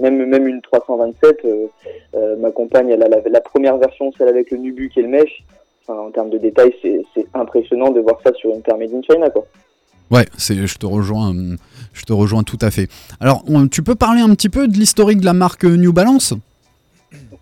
[0.00, 1.44] même même une 327.
[1.44, 1.66] euh,
[2.14, 5.08] euh, ma compagne, elle a la, la première version, celle avec le nubuck et le
[5.08, 5.44] mesh.
[5.86, 7.02] Enfin, en termes de détails, c'est,
[7.34, 9.44] impressionnant de voir ça sur une paire made in China quoi.
[10.10, 11.56] Ouais, c'est, je te rejoins, hum,
[11.94, 12.88] je te rejoins tout à fait.
[13.18, 15.92] Alors, on- tu peux parler un petit peu de l'historique de la marque euh, New
[15.92, 16.34] Balance?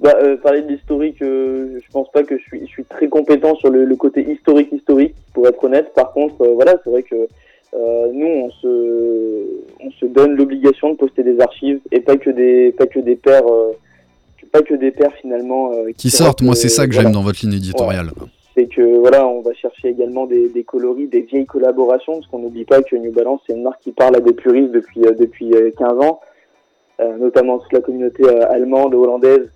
[0.01, 3.09] Bah, euh, parler de l'historique, euh, je pense pas que je suis, je suis très
[3.09, 5.93] compétent sur le, le côté historique historique, pour être honnête.
[5.95, 7.29] Par contre, euh, voilà, c'est vrai que
[8.13, 9.47] nous, on se,
[9.81, 13.17] on se donne l'obligation de poster des archives et pas que des, pas que des
[13.17, 13.45] paires,
[14.51, 16.43] pas que des paires finalement euh, qui sortent.
[16.43, 17.09] Moi, c'est ça que voilà.
[17.09, 18.11] j'aime dans votre ligne éditoriale.
[18.57, 22.41] c'est que voilà, on va chercher également des, des coloris, des vieilles collaborations, parce qu'on
[22.41, 25.13] n'oublie pas que New Balance c'est une marque qui parle à des puristes depuis euh,
[25.13, 26.21] depuis euh, 15 ans,
[27.01, 29.49] euh, notamment toute la communauté euh, allemande, hollandaise,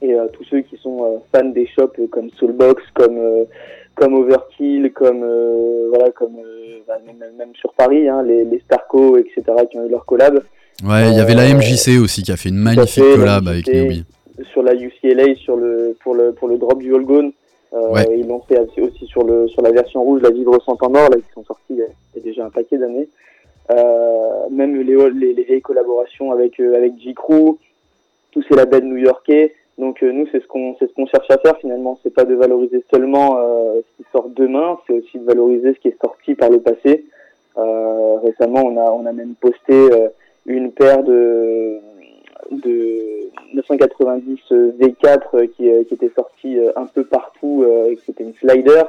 [0.00, 3.20] et tous ceux qui sont fans des shops comme Soulbox, comme
[3.94, 5.20] comme Overkill, comme
[5.90, 6.38] voilà, comme
[6.88, 9.42] bah, même, même- même sur Paris, hein, les, les Starco, etc.
[9.70, 10.42] qui ont eu leur collab.
[10.84, 13.16] Ouais, il y avait la Euh, MJC aussi qui a fait une magnifique fait, la
[13.16, 13.66] collab avec.
[13.68, 14.04] Newbie.
[14.52, 17.32] sur la UCLA sur le pour le pour le drop du Holgone.
[17.74, 18.06] Euh, Ouais.
[18.18, 21.08] Ils l'ont fait aussi- sur le sur la version rouge, la Vivre sans temps mort,
[21.10, 23.08] là qui sont sortis il y a, déjà un paquet d'années.
[23.70, 24.82] Euh, même les,
[25.14, 27.56] les les vieilles collaborations avec euh, avec J Crew,
[28.32, 29.54] tous ces labels new-yorkais.
[29.78, 32.24] Donc euh, nous c'est ce qu'on c'est ce qu'on cherche à faire finalement, c'est pas
[32.24, 33.36] de valoriser seulement
[33.76, 37.04] ce qui sort demain, c'est aussi de valoriser ce qui est sorti par le passé.
[37.56, 39.88] Récemment on a on a même posté
[40.46, 41.80] une paire de
[42.50, 47.96] de 990 V4 euh, qui, euh, qui était sorti euh, un peu partout, euh, et
[47.96, 48.82] qui était une slider,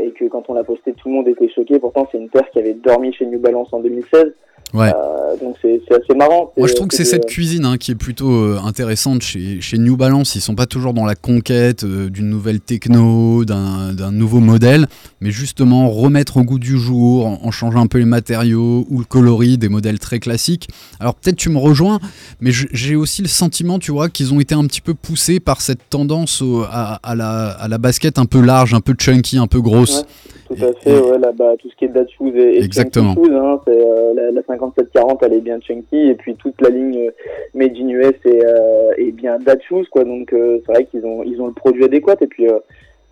[0.00, 1.78] et que quand on l'a posté, tout le monde était choqué.
[1.78, 4.32] Pourtant, c'est une paire qui avait dormi chez New Balance en 2016.
[4.72, 4.88] Ouais.
[4.94, 6.52] Euh, donc c'est assez marrant.
[6.56, 9.60] Moi, je trouve que c'est de- cette cuisine hein, qui est plutôt euh, intéressante chez,
[9.60, 10.34] chez New Balance.
[10.36, 14.86] Ils sont pas toujours dans la conquête euh, d'une nouvelle techno, d'un nouveau modèle,
[15.20, 18.98] mais justement remettre au goût du jour, en, en changeant un peu les matériaux ou
[19.00, 20.68] le coloris des modèles très classiques.
[21.00, 21.98] Alors peut-être tu me rejoins,
[22.40, 25.60] mais j'ai aussi le sentiment, tu vois, qu'ils ont été un petit peu poussés par
[25.62, 29.38] cette tendance au- à, à la, à la basket un peu large, un peu chunky,
[29.38, 30.04] un peu grosse.
[30.52, 33.14] Tout à fait, ouais, là, bah, tout ce qui est Dad Shoes et, et Exactement.
[33.14, 36.70] Shoes, hein, c'est, euh, la, la 5740 elle est bien chunky et puis toute la
[36.70, 37.10] ligne euh,
[37.54, 41.06] Made in US est, euh, est bien Dad Shoes quoi donc euh, c'est vrai qu'ils
[41.06, 42.46] ont ils ont le produit adéquat et puis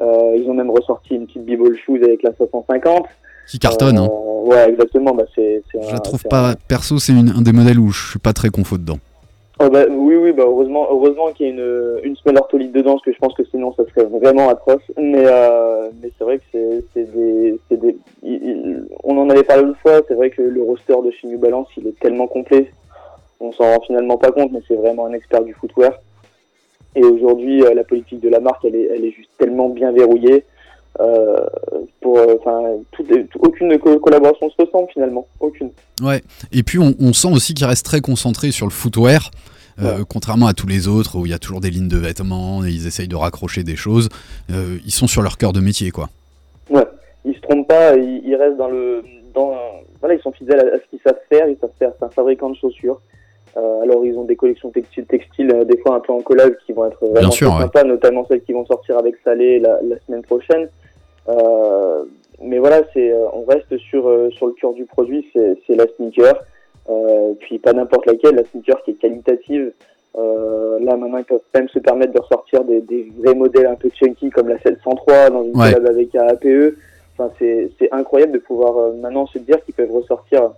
[0.01, 3.07] ils ont même ressorti une petite B-Ball Shoes avec la 550
[3.49, 3.99] Qui cartonne.
[3.99, 4.09] hein.
[4.45, 7.33] Ouais exactement bah c'est c'est Je un- la trouve c'est pas, un- perso, c'est une-
[7.37, 8.99] un des modèles où je suis pas très confort dedans.
[9.61, 12.93] Oh, bah, oui oui bah heureusement heureusement qu'il y a une une semelle ortholite dedans
[12.93, 14.83] parce que je pense que sinon ça serait vraiment atroce.
[14.97, 19.29] Mais euh, mais c'est vrai que c'est c'est des c'est des il- il- on en
[19.31, 21.99] avait parlé une fois c'est vrai que le roster de chez New Balance il est
[21.99, 22.71] tellement complet.
[23.41, 25.93] On s'en rend finalement pas compte mais c'est vraiment un expert du footwear.
[26.95, 29.91] Et aujourd'hui euh, la politique de la marque elle est elle est juste tellement bien
[29.91, 30.45] verrouillée
[31.01, 31.47] euh,
[32.01, 32.61] pour euh, enfin
[33.39, 35.71] aucune co- collaboration se ressemble finalement aucune
[36.03, 36.23] Ouais,
[36.53, 39.31] et puis on, on sent aussi qu'ils restent très concentrés sur le footwear,
[39.81, 42.65] euh, contrairement à tous les autres où il y a toujours des lignes de vêtements
[42.65, 44.09] et ils essayent de raccrocher des choses.
[44.49, 46.09] Ils sont sur leur cœur de métier, quoi.
[46.71, 46.87] Ouais,
[47.25, 49.03] ils se trompent pas, ils, ils restent dans le,
[49.35, 49.55] dans,
[50.01, 51.49] voilà, ils sont fidèles à, à ce qu'ils savent faire.
[51.49, 53.01] Ils savent faire, c'est un fabricant de chaussures.
[53.57, 56.55] Euh, alors ils ont des collections textiles, textiles euh, des fois un peu en collab
[56.67, 57.63] qui vont être vraiment sûr, ouais.
[57.63, 60.69] sympas, notamment celles qui vont sortir avec Salé la, la semaine prochaine.
[61.29, 62.05] Euh,
[62.43, 65.75] mais voilà, c'est euh, on reste sur euh, sur le cœur du produit, c'est c'est
[65.75, 66.35] la sneaker.
[66.91, 69.73] Euh, puis pas n'importe laquelle, la sneaker qui est qualitative.
[70.17, 73.75] Euh, là maintenant ils peuvent même se permettre de ressortir des, des vrais modèles un
[73.75, 75.73] peu chunky comme la 703 dans une Ouais.
[75.73, 76.77] collab avec APE.
[77.19, 80.53] Enfin c'est c'est incroyable de pouvoir euh, maintenant se dire qu'ils peuvent ressortir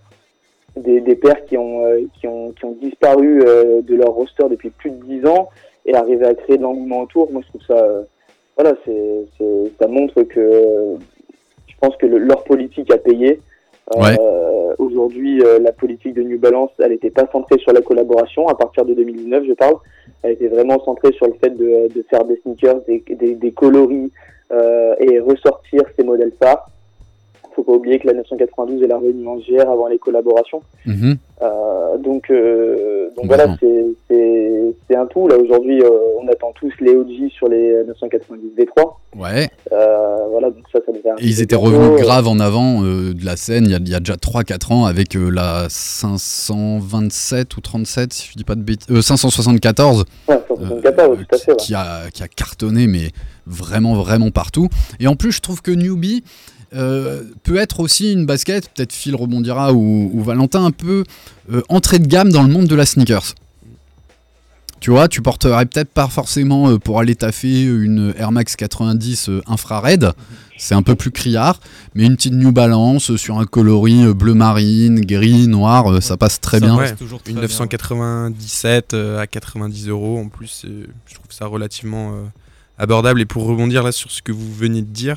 [0.76, 4.44] des, des paires qui ont, euh, qui ont, qui ont disparu euh, de leur roster
[4.48, 5.48] depuis plus de 10 ans
[5.86, 7.30] et arriver à créer de l'engouement autour.
[7.32, 8.02] Moi, je trouve ça, euh,
[8.56, 10.96] voilà, c'est, c'est, ça montre que euh,
[11.66, 13.40] je pense que le- leur politique a payé.
[13.96, 14.16] Euh, Ouais.
[14.78, 18.46] Aujourd'hui, euh, la politique de New Balance, elle n'était pas centrée sur la collaboration.
[18.48, 19.74] À partir de 2019, je parle,
[20.22, 23.50] elle était vraiment centrée sur le fait de, de faire des sneakers, des, des, des
[23.50, 24.12] coloris
[24.52, 26.70] euh, et ressortir ces modèles phares.
[27.54, 30.62] Faut pas oublier que la 992 est la réunion en GR avant les collaborations.
[30.86, 31.16] Mhm.
[31.42, 35.28] Euh, donc, euh, donc voilà, c'est- un tout.
[35.28, 35.88] Là aujourd'hui, euh,
[36.20, 38.98] on attend tous les OG sur les 990 V3.
[39.16, 39.48] Ouais.
[39.70, 41.10] Voilà, donc ça, ça devrait.
[41.18, 43.94] Et ils étaient revenus grave en avant de la scène il y a, il y
[43.94, 48.86] a déjà 3-4 ans avec la 527 ou 37, si je dis pas de bêtises.
[48.90, 50.04] euh, 574.
[50.28, 51.50] Ouais, 174, euh, tout à fait.
[51.52, 51.56] ouais.
[51.58, 53.10] qui, a, qui a cartonné, mais
[53.46, 54.68] vraiment, vraiment partout.
[54.98, 56.24] Et en plus, je trouve que Newbie
[56.74, 61.04] euh, peut être aussi une basket, peut-être Phil rebondira ou, ou Valentin, un peu
[61.52, 63.34] euh, entrée de gamme dans le monde de la sneakers.
[64.78, 69.28] Tu vois, tu porterais peut-être pas forcément euh, pour aller taffer une Air Max 90
[69.28, 70.12] euh, infrared,
[70.56, 71.60] c'est un peu plus criard,
[71.94, 76.16] mais une petite New Balance sur un coloris euh, bleu marine, gris, noir, euh, ça
[76.16, 76.76] passe très Ça bien.
[76.78, 77.42] passe Ouais, toujours très Une bien.
[77.42, 82.22] 997 euh, à 90 euros en plus, je trouve ça relativement euh,
[82.80, 83.20] abordable.
[83.20, 85.16] Et pour rebondir là sur ce que vous venez de dire,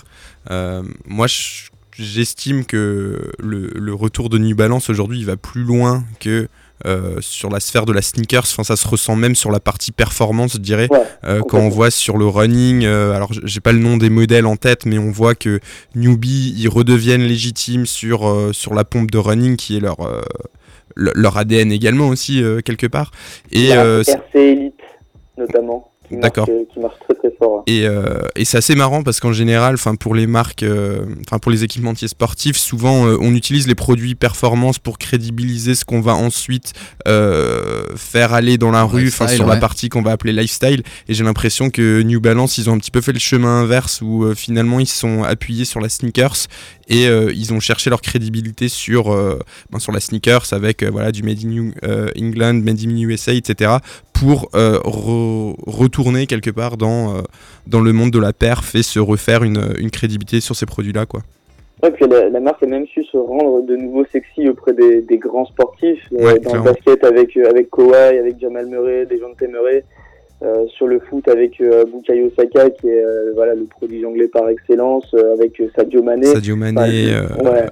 [0.51, 5.63] euh, moi je- j'estime que le, le retour de New Balance aujourd'hui il va plus
[5.63, 6.47] loin que
[6.85, 8.41] euh, sur la sphère de la sneakers.
[8.43, 10.89] Enfin, ça se ressent même sur la partie performance, je dirais.
[10.91, 14.09] Ouais, Euh, quand on voit sur le running, euh, alors j'ai pas le nom des
[14.09, 15.61] modèles en tête, mais on voit que
[15.95, 19.97] Newbie ils redeviennent légitimes sur sur la pompe de running qui est leur
[20.95, 23.11] le- leur ADN également aussi quelque part.
[23.51, 23.67] Et
[24.03, 24.73] c'est- RC Elite,
[25.37, 27.57] notamment, qui euh, qui marche très très fort.
[27.57, 27.73] ouais.
[27.73, 31.39] et, euh, et c'est assez marrant parce qu'en général, enfin pour les marques, euh, enfin
[31.39, 36.01] pour les équipementiers sportifs, souvent euh, on utilise les produits performance pour crédibiliser ce qu'on
[36.01, 36.73] va ensuite
[37.07, 39.53] euh, faire aller dans la rue, enfin sur ouais.
[39.53, 40.83] la partie qu'on va appeler lifestyle.
[41.07, 44.01] Et j'ai l'impression que New Balance, ils ont un petit peu fait le chemin inverse
[44.01, 46.47] où euh, finalement ils se sont appuyés sur la sneakers
[46.87, 49.39] et euh, ils ont cherché leur crédibilité sur euh,
[49.71, 51.73] ben, sur la sneakers avec euh, voilà du Made in New-
[52.19, 53.71] England, Made in USA, etc.
[54.13, 57.21] pour re- retourner quelque part dans
[57.67, 61.05] dans le monde de la perf et se refaire une, une crédibilité sur ces produits-là,
[61.05, 61.21] quoi.
[61.81, 65.01] Ouais, puis la, la marque a même su se rendre de nouveau sexy auprès des,
[65.01, 66.63] des grands sportifs, euh, dans clairement.
[66.65, 69.83] le basket avec, avec Kawhi, avec Jamal Murray, Dejounte Murray,
[70.43, 74.27] euh, sur le foot avec euh, Bukayo Saka qui est euh, voilà, le prodige anglais
[74.27, 76.25] par excellence, euh, avec Sadio Mané.
[76.27, 77.65] Sadio Mané, Enfin, ouais.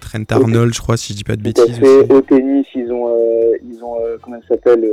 [0.00, 1.78] Trent Arnold, je crois, si je dis pas de bêtises.
[1.78, 2.12] fait.
[2.12, 3.08] Au tennis, ils ont,
[3.62, 4.84] ils ont comment ça s'appelle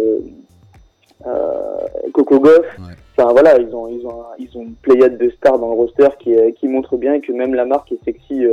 [2.13, 2.65] Coco Goff.
[2.80, 2.93] Ouais.
[3.18, 5.74] Enfin voilà, ils ont, ils ont, un- ils ont une pléiade de stars dans le
[5.76, 8.45] roster qui, qui montre bien que même la marque est sexy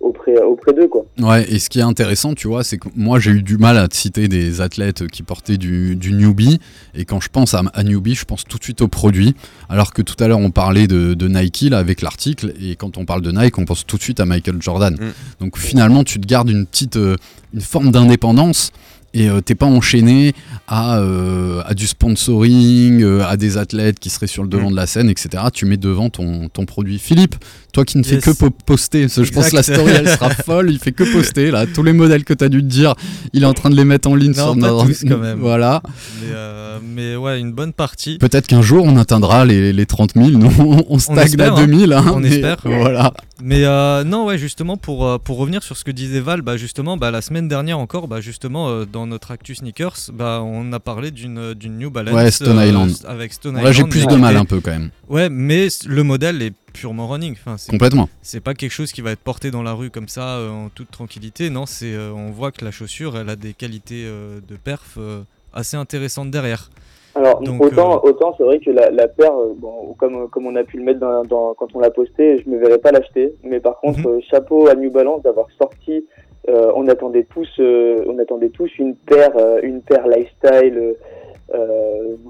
[0.00, 1.04] auprès, auprès d'eux quoi.
[1.18, 3.76] Ouais, et ce qui est intéressant, tu vois, c'est que moi j'ai eu du mal
[3.76, 6.58] à te citer des athlètes qui portaient du, du newbie,
[6.94, 9.34] et quand je pense à, à newbie, je pense tout de suite aux produits,
[9.68, 12.96] alors que tout à l'heure on parlait de, de Nike là, avec l'article, et quand
[12.96, 14.94] on parle de Nike, on pense tout de suite à Michael Jordan.
[14.94, 15.12] Mm.
[15.40, 17.16] Donc finalement, tu te gardes une petite, euh,
[17.54, 18.72] une forme d'indépendance.
[19.12, 20.34] Et euh, t'es pas enchaîné
[20.68, 24.72] à, euh, à du sponsoring, euh, à des athlètes qui seraient sur le devant Mm.
[24.72, 25.44] de la scène, etc.
[25.52, 26.98] Tu mets devant ton, ton produit.
[26.98, 27.34] Philippe,
[27.72, 30.08] toi qui ne fais que po- poster, parce que je pense que la story elle
[30.16, 32.66] sera folle, il fait que poster là, tous les modèles que tu as dû te
[32.66, 32.94] dire,
[33.32, 35.38] il est en train de les mettre en ligne Non, sur notre- quand même.
[35.40, 35.82] Voilà.
[36.22, 38.18] Mais, euh, mais ouais, une bonne partie.
[38.18, 41.54] Peut-être qu'un jour on atteindra les, les 30 000, nous on, on stagne à hein.
[41.56, 41.92] 2000.
[41.92, 42.58] hein, On mais espère.
[42.64, 43.12] Voilà.
[43.42, 43.64] Mais
[44.04, 47.22] non, ouais, justement, pour, pour revenir sur ce que disait Val, bah, justement, bah, la
[47.22, 51.54] semaine dernière encore, bah, justement, euh, dans notre Actu Sneakers, bah, on a parlé d'une
[51.54, 52.14] d'une New Balance.
[52.14, 52.90] Ouais, Stone euh, Island.
[53.08, 54.90] Avec Stone Là j'ai plus mais de mal un peu quand même.
[55.08, 57.32] Ouais, mais le modèle est purement running.
[57.32, 58.08] Enfin, c'est Complètement.
[58.22, 60.68] c'est pas quelque chose qui va être porté dans la rue comme ça euh, en
[60.68, 61.48] toute tranquillité.
[61.50, 64.96] Non, c'est euh, on voit que la chaussure, elle a des qualités euh, de perf
[64.98, 65.22] euh,
[65.54, 66.70] assez intéressantes derrière.
[67.16, 70.46] Alors Donc, autant, euh, autant c'est vrai que la, la paire, euh, bon, comme, comme
[70.46, 72.92] on a pu le mettre dans, dans- quand on l'a posté, je me verrais pas
[72.92, 73.32] l'acheter.
[73.42, 74.06] Mais par contre, Mhm.
[74.06, 76.04] euh, chapeau à New Balance d'avoir sorti.
[76.50, 80.94] Euh, on attendait tous, euh, on attendait tous une paire, euh, une paire lifestyle,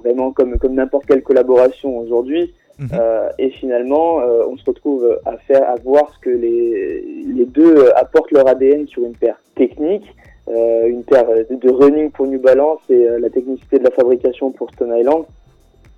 [0.03, 2.53] vraiment comme comme n'importe quelle collaboration aujourd'hui.
[2.79, 2.89] Mhm.
[2.93, 7.45] Euh, et finalement, euh, on se retrouve à faire, à voir ce que les les
[7.45, 10.05] deux apportent leur ADN sur une paire technique,
[10.49, 14.71] euh, une paire de running pour New Balance et la technicité de la fabrication pour
[14.71, 15.25] Stone Island.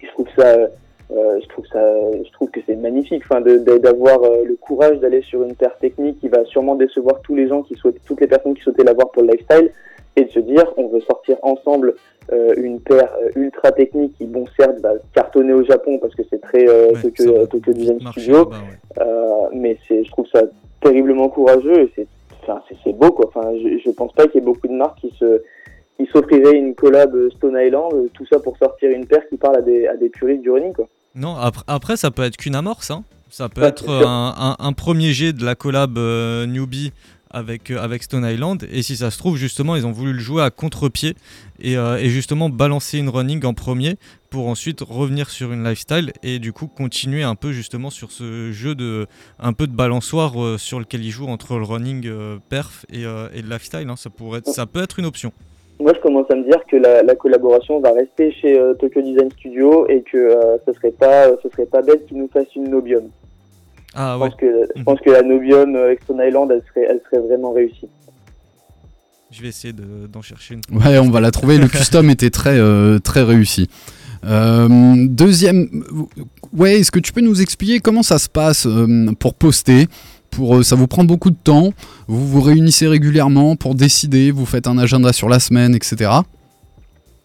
[0.01, 0.57] Je trouve ça,
[1.11, 1.81] euh, je trouve ça,
[2.11, 6.19] je trouve que c'est magnifique, enfin, d'avoir euh, le courage d'aller sur une paire technique
[6.19, 9.11] qui va sûrement décevoir tous les gens qui souhaitent, toutes les personnes qui souhaitaient l'avoir
[9.11, 9.71] pour le lifestyle,
[10.15, 11.95] et de se dire, on veut sortir ensemble
[12.31, 16.21] euh, une paire euh, ultra technique qui, bon, certes, va cartonner au Japon parce que
[16.29, 18.49] c'est très euh, Ouais, Tokyo, Tokyo Design Studio.
[18.49, 18.55] ouais.
[18.99, 20.43] Euh, mais c'est, je trouve ça
[20.81, 22.07] terriblement courageux et c'est,
[22.43, 23.25] enfin, c'est, c'est beau quoi.
[23.27, 25.41] Enfin, je, je pense pas qu'il y ait beaucoup de marques qui se,
[25.97, 29.57] qui s'offriraient une collab Stone Island, euh, tout ça pour sortir une paire qui parle
[29.57, 30.87] à des, à des puristes du running quoi.
[31.15, 32.89] Non, après, après, ça peut être qu'une amorce.
[32.89, 33.03] Hein.
[33.29, 36.91] Ça peut Ouais, être un, un- un premier jet de la collab euh, Newbie
[37.29, 38.67] avec, euh, avec Stone Island.
[38.71, 41.15] Et si ça se trouve, justement, ils ont voulu le jouer à contre-pied
[41.59, 43.97] et, euh, et justement balancer une running en premier
[44.31, 48.51] pour ensuite revenir sur une lifestyle et du coup continuer un peu justement sur ce
[48.51, 49.05] jeu de
[49.39, 52.09] un peu de balançoire euh, sur lequel ils jouent entre le running
[52.49, 53.87] perf et, et le lifestyle.
[53.89, 53.95] hein.
[53.95, 55.31] Ça, pourrait être, ça peut être une option.
[55.83, 59.01] Moi, je commence à me dire que la, la collaboration va rester chez euh, Tokyo
[59.01, 62.55] Design Studio et que euh, ce serait pas, ce serait pas bête qu'ils nous fassent
[62.55, 63.03] une Nobium.
[63.93, 64.85] Ah Je ouais, pense que, je Mhm.
[64.85, 67.89] pense que la Nobium euh, avec Stone Island, elle serait, elle serait vraiment réussie.
[69.29, 70.77] je vais essayer de- d'en chercher une.
[70.77, 71.57] Ouais, on va la trouver.
[71.57, 73.67] Le custom était très, euh, très réussi.
[74.25, 74.67] Euh,
[75.09, 75.67] deuxième,
[76.55, 79.87] ouais, est-ce que tu peux nous expliquer comment ça se passe euh, pour poster?
[80.35, 81.69] Pour, euh, ça vous prend beaucoup de temps.
[82.07, 84.31] Vous vous réunissez régulièrement pour décider.
[84.31, 86.09] Vous faites un agenda sur la semaine, etc.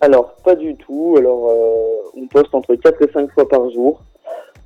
[0.01, 1.17] Alors, pas du tout.
[1.19, 4.03] Alors, euh, on poste entre 4 et 5 fois par jour.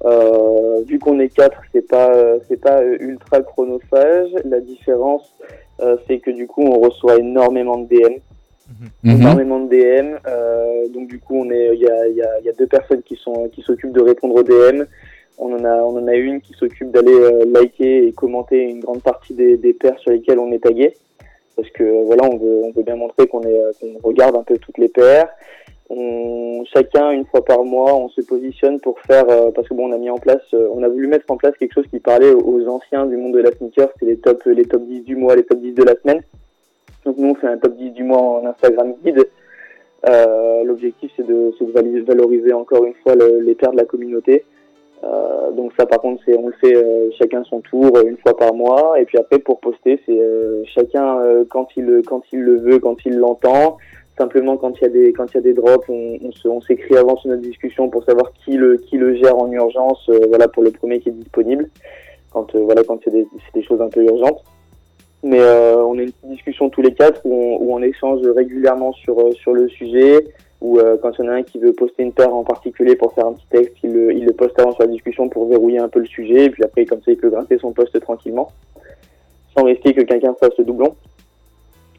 [0.05, 2.13] Euh, vu qu'on est 4, c'est pas,
[2.49, 4.31] c'est pas ultra chronophage.
[4.45, 5.33] La différence,
[5.81, 8.17] euh, c'est que du coup, on reçoit énormément de DM.
[9.05, 9.21] Mhm.
[9.21, 10.93] Énormément de DM.
[10.93, 13.17] Donc, du coup, on est, il y a, y, a, y a deux personnes qui
[13.17, 14.85] sont, qui s'occupent de répondre aux DM.
[15.39, 18.81] On en a, on en a une qui s'occupe d'aller euh, liker et commenter une
[18.81, 20.95] grande partie des, des paires sur lesquelles on est tagué.
[21.57, 24.37] Parce que euh, voilà, on veut, on veut bien montrer qu'on est, euh, qu'on regarde
[24.37, 25.29] un peu toutes les paires.
[25.91, 29.89] On, chacun, une fois par mois, on se positionne pour faire, euh, parce que bon,
[29.91, 31.99] on a mis en place, euh, on a voulu mettre en place quelque chose qui
[31.99, 35.17] parlait aux, anciens du monde de la sneaker, c'est les top, les top 10 du
[35.17, 36.23] mois, les top 10 de la semaine.
[37.05, 39.27] Donc nous, on fait un top 10 du mois en Instagram guide.
[40.09, 44.45] Euh, L'objectif, c'est de, de valoriser encore une fois le- les paires de la communauté.
[45.05, 48.17] Euh, donc ça, par contre, c'est on le fait euh, chacun son tour euh, une
[48.19, 49.01] fois par mois.
[49.01, 52.79] Et puis après, pour poster, c'est euh, chacun euh, quand il quand il le veut,
[52.79, 53.79] quand il l'entend.
[54.19, 56.47] Simplement, quand il y a des quand il y a des drops, on, on se-
[56.47, 60.09] on s'écrit avant sur notre discussion pour savoir qui le qui le gère en urgence.
[60.11, 61.69] euh, voilà pour le premier qui est disponible.
[62.33, 64.43] Quand voilà quand c'est des des choses un peu urgentes.
[65.25, 69.33] Mais on a une discussion tous les quatre où on, où on échange régulièrement sur
[69.35, 70.27] sur le sujet.
[70.63, 72.95] Ou euh, quand il y en a un qui veut poster une paire en particulier
[72.95, 75.49] pour faire un petit texte, il le, il le poste avant sur la discussion pour
[75.49, 76.45] verrouiller un peu le sujet.
[76.45, 78.51] Et puis après, comme ça, il peut grimper son poste tranquillement,
[79.57, 80.95] sans risquer que quelqu'un fasse le doublon.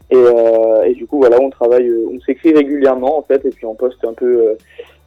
[0.09, 3.49] Et, euh, et du coup, voilà, on travaille, euh, on s'écrit régulièrement en fait, et
[3.49, 4.53] puis on poste un peu euh,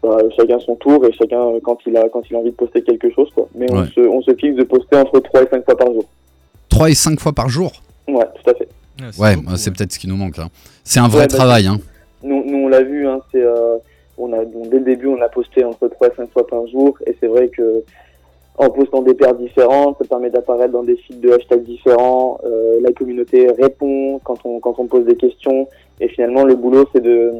[0.02, 2.82] bah, chacun son tour et chacun quand il a quand il a envie de poster
[2.82, 3.48] quelque chose, quoi.
[3.54, 3.86] Mais on Ouais.
[3.94, 6.04] se on se fixe de poster entre 3 et 5 fois par jour.
[6.68, 7.70] 3 et 5 fois par jour?
[8.09, 8.68] Ouais, tout à fait.
[8.98, 9.76] c'est Ouais, bah, c'est ouais.
[9.76, 10.38] peut-être ce qui nous manque.
[10.38, 10.48] hein.
[10.84, 11.66] C'est un vrai Ouais, bah, travail.
[11.68, 11.78] Hein.
[12.23, 13.77] Nous, on l'a vu, hein, c'est, euh,
[14.19, 16.97] on a, dès le début, on a posté entre 3 et 5 fois par jour,
[17.07, 17.83] et c'est vrai que
[18.59, 22.81] en postant des paires différentes, ça permet d'apparaître dans des feeds de hashtags différents, euh,
[22.81, 25.69] la communauté répond quand on, quand on pose des questions,
[26.01, 27.33] et finalement, le boulot, c'est de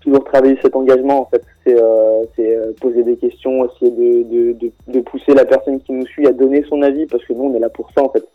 [0.00, 1.44] toujours travailler cet engagement, en fait.
[1.64, 6.26] C'est, euh, c'est poser des questions, essayer de, de pousser la personne qui nous suit
[6.26, 8.26] à donner son avis, parce que nous, on est là pour ça, en fait.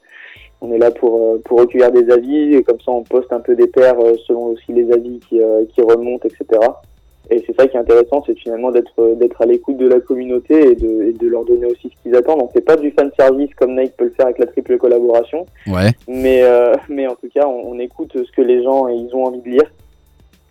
[0.67, 3.39] On est là pour, euh, pour recueillir des avis, et comme ça on poste un
[3.39, 6.59] peu des paires euh, selon aussi les avis qui, euh, qui remontent, etc.
[7.31, 10.71] Et c'est ça qui est intéressant, c'est finalement d'être d'être à l'écoute de la communauté
[10.71, 12.41] et de, et de leur donner aussi ce qu'ils attendent.
[12.43, 15.45] On fait pas du fan service comme Nike peut le faire avec la triple collaboration,
[15.67, 15.89] Ouais.
[16.07, 19.25] mais euh, mais en tout cas on, on écoute ce que les gens ils ont
[19.25, 19.71] envie de lire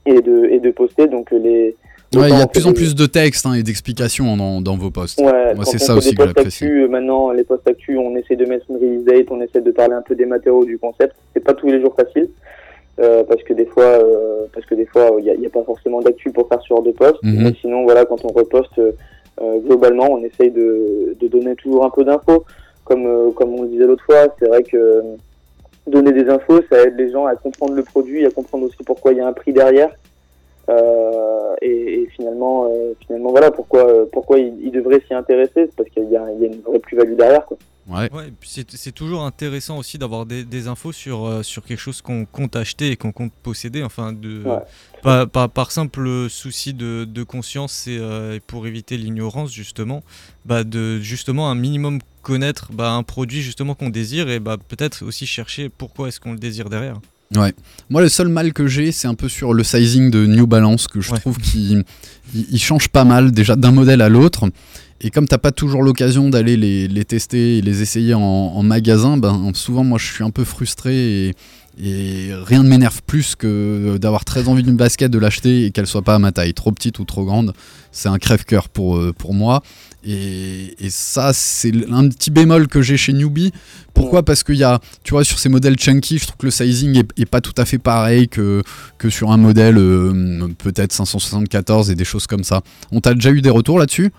[0.06, 1.06] et de et de poster.
[1.06, 1.76] Donc les
[2.16, 4.76] Ouais, il y a de plus en plus de textes hein, et d'explications dans, dans
[4.76, 5.20] vos posts.
[5.20, 6.64] Ouais, Moi, c'est ça aussi que j'apprécie.
[6.66, 9.70] euh, maintenant, les posts actu, on essaie de mettre une release date, on essaie de
[9.70, 11.14] parler un peu des matériaux, du concept.
[11.32, 12.28] C'est pas tous les jours facile,
[13.00, 16.00] euh, parce que des fois, euh, parce que des fois, il n'y a, pas forcément
[16.00, 17.22] d'actu pour faire ce genre de post.
[17.22, 17.42] Mhm.
[17.42, 21.90] Mais sinon, voilà, quand on reposte, euh, globalement, on essaye de, de donner toujours un
[21.90, 22.44] peu d'infos.
[22.84, 25.02] Comme, comme on le disait l'autre fois, c'est vrai que
[25.86, 29.12] donner des infos, ça aide les gens à comprendre le produit, à comprendre aussi pourquoi
[29.12, 29.90] il y a un prix derrière.
[30.68, 35.52] Euh, et, et finalement, euh, finalement, voilà pourquoi, euh, pourquoi ils, ils devraient s'y intéresser,
[35.54, 37.44] c'est parce qu'il y, a il y a une vraie plus-value derrière.
[37.44, 37.58] Quoi.
[37.86, 38.08] Ouais.
[38.42, 42.56] C'est toujours intéressant aussi d'avoir des, des infos sur, euh, sur quelque chose qu'on compte
[42.56, 44.42] acheter et qu'on compte posséder, enfin de
[45.04, 45.26] Ouais.
[45.26, 50.02] pas, par simple souci de, de conscience et, euh, et pour éviter l'ignorance justement,
[50.46, 55.04] bah de justement un minimum connaître bah, un produit justement qu'on désire et bah peut-être
[55.04, 56.96] aussi chercher pourquoi est-ce qu'on le désire derrière.
[57.90, 60.86] Moi, le seul mal que j'ai, c'est un peu sur le sizing de New Balance,
[60.88, 61.18] que je Ouais.
[61.18, 61.84] trouve qu'il
[62.34, 64.48] il- il change pas mal, déjà d'un modèle à l'autre.
[65.00, 68.62] Et comme t'as pas toujours l'occasion d'aller les, les tester et les essayer en, en
[68.62, 71.34] magasin, ben, souvent, moi, je suis un peu frustré et,
[71.82, 75.86] et rien ne m'énerve plus que d'avoir très envie d'une basket, de l'acheter et qu'elle
[75.86, 77.52] soit pas à ma taille, trop petite ou trop grande.
[77.94, 79.62] C'est un crève-cœur pour, euh, pour moi.
[80.06, 83.52] Et, et ça, c'est un petit bémol que j'ai chez Newbie.
[83.94, 84.24] Pourquoi?
[84.24, 86.98] Parce qu'il y a, tu vois, sur ces modèles chunky, je trouve que le sizing
[86.98, 88.62] est, est pas tout à fait pareil que,
[88.98, 92.62] que sur un modèle euh, peut-être 574 et des choses comme ça.
[92.92, 94.10] On t'a déjà eu des retours là-dessus?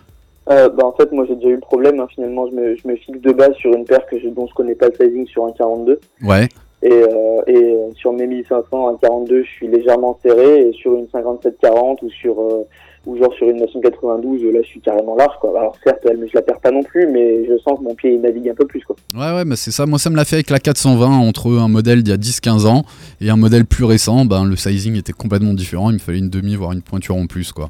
[0.49, 1.99] Euh, bah, en fait, moi j'ai déjà eu le problème.
[1.99, 2.07] hein.
[2.15, 4.53] Finalement, je me, je me fixe de base sur une paire que je, dont je
[4.53, 5.99] connais pas le sizing sur un 42.
[6.23, 6.47] Ouais.
[6.81, 10.69] Et, euh, et sur mes 1500, un 42, je suis légèrement serré.
[10.69, 12.63] Et sur une 57-40 ou sur euh,
[13.05, 15.33] ou genre sur une 992, là je suis carrément large.
[15.39, 15.51] Quoi.
[15.59, 18.13] Alors certes, elle, je la perds pas non plus, mais je sens que mon pied
[18.13, 18.81] il navigue un peu plus.
[18.83, 18.95] Quoi.
[19.13, 19.85] Ouais, ouais, bah c'est ça.
[19.85, 22.65] Moi, ça me l'a fait avec la 420 entre un modèle d'il y a 10-15
[22.65, 22.83] ans
[23.21, 24.25] et un modèle plus récent.
[24.25, 25.89] Ben, le sizing était complètement différent.
[25.91, 27.69] Il me fallait une demi, voire une pointure en plus, quoi.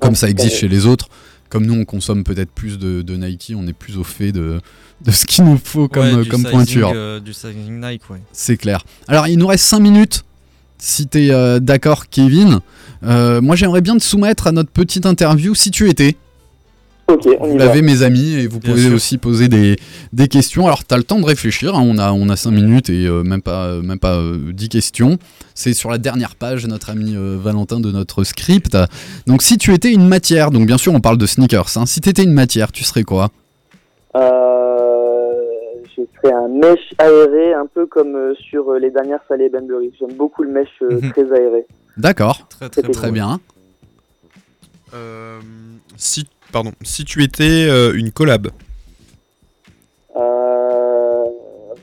[0.00, 0.60] Comme Ouais, ça existe ouais.
[0.60, 1.08] chez les autres.
[1.48, 4.60] Comme nous, on consomme peut-être plus de, de Nike, on est plus au fait de,
[5.04, 6.92] de ce qu'il nous faut comme, Ouais, du comme sizing, pointure.
[6.92, 8.18] euh, du sizing Nike, ouais.
[8.32, 8.84] C'est clair.
[9.06, 10.24] Alors, il nous reste 5 minutes.
[10.78, 12.58] Si t'es euh, d'accord, Kevin.
[13.06, 16.16] Euh, moi, j'aimerais bien te soumettre à notre petite interview si tu étais.
[17.08, 17.66] Ok, on y Vous va.
[17.66, 18.94] l'avez, mes amis, et vous Bien pouvez sûr.
[18.94, 19.76] aussi poser des,
[20.12, 20.66] des questions.
[20.66, 21.76] Alors, tu as le temps de réfléchir.
[21.76, 24.52] hein, on, a, on a 5 minutes et euh, même pas, euh, même pas euh,
[24.52, 25.18] 10 questions.
[25.54, 28.76] C'est sur la dernière page, notre ami euh, Valentin, de notre script.
[29.28, 31.76] Donc, si tu étais une matière, donc bien sûr, on parle de sneakers.
[31.76, 33.30] hein, si tu étais une matière, tu serais quoi?
[34.16, 34.55] Euh,
[35.96, 39.92] je ferai un mesh aéré, un peu comme euh, sur euh, les dernières Saleh Benbury.
[39.98, 41.10] J'aime beaucoup le mesh euh, Mhm.
[41.12, 41.66] très aéré.
[41.96, 43.40] D'accord, Très très, Très bien.
[44.94, 45.40] Euh,
[45.96, 48.48] si, pardon, si tu étais euh, une collab,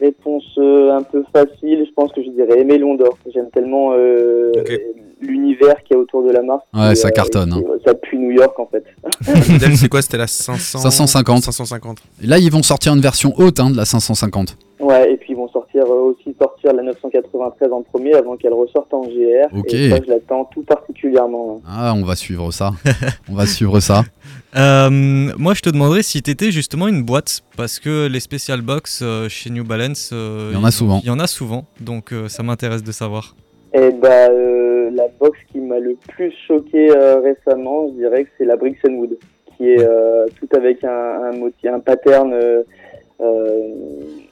[0.04, 3.18] réponse euh, un peu facile, je pense que je dirais Aimé Londor.
[3.34, 4.52] J'aime tellement euh,
[5.22, 6.64] l'univers qu'il y a autour de la marque.
[6.74, 7.62] Ouais, Et, ça euh, cartonne, hein.
[7.86, 8.84] Ça pue New York en fait.
[9.28, 10.02] le modèle c'est quoi?
[10.02, 10.80] C'était la 500...
[10.80, 11.44] 550.
[11.44, 11.98] 550.
[12.24, 14.58] Et là, ils vont sortir une version haute hein, de la 550.
[14.80, 18.54] Ouais, et puis ils vont sortir euh, aussi sortir la 993 en premier avant qu'elle
[18.54, 19.48] ressorte en GR.
[19.58, 19.74] Ok.
[19.74, 21.62] Et ça, je l'attends tout particulièrement.
[21.66, 22.74] Ah, on va suivre ça.
[23.32, 24.04] on va suivre ça.
[24.56, 24.90] Euh,
[25.38, 29.28] moi, je te demanderais si t'étais justement une boîte, parce que les special box euh,
[29.30, 31.00] chez New Balance, euh, Il y en a souvent.
[31.04, 33.36] Il y en a souvent, donc euh, ça m'intéresse de savoir.
[33.74, 38.30] Et bah, euh, la box qui m'a le plus choqué euh, récemment, je dirais que
[38.38, 39.18] c'est la Brixton Wood,
[39.58, 42.62] qui est euh, tout avec un, un motif, un pattern, euh,
[43.22, 43.58] euh,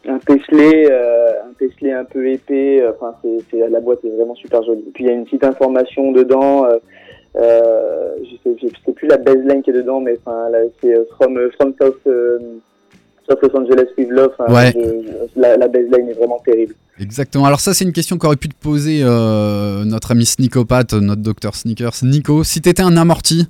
[0.07, 2.83] un pêchelet, euh, un pêchelet un peu épais.
[2.95, 4.83] Enfin, c'est, c'est- la boîte est vraiment super jolie.
[4.87, 6.65] Et puis il y a une petite information dedans.
[7.35, 10.47] Euh, je sais, je sais plus la baseline qui est dedans, mais enfin,
[10.81, 12.37] c'est euh, from euh, from South, euh,
[13.29, 14.31] South Los Angeles with love.
[14.49, 14.73] Ouais.
[14.75, 16.73] je- la, la baseline est vraiment terrible.
[16.99, 17.45] Exactement.
[17.45, 21.55] Alors ça, c'est une question qu'aurait pu te poser euh, notre ami sneakopathe, notre docteur
[21.55, 22.43] Sneakers, Nico.
[22.43, 23.47] Si t'étais un amorti,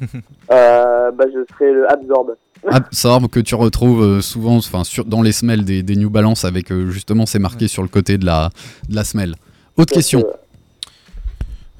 [0.50, 2.34] Euh, bah, je serais le Absorb.
[2.70, 6.72] Absorb que tu retrouves souvent enfin, sur, dans les semelles des, des New Balance avec
[6.88, 8.50] justement c'est marqué sur le côté de la,
[8.88, 9.34] de la semelle.
[9.76, 10.20] Autre question.
[10.20, 10.32] Euh,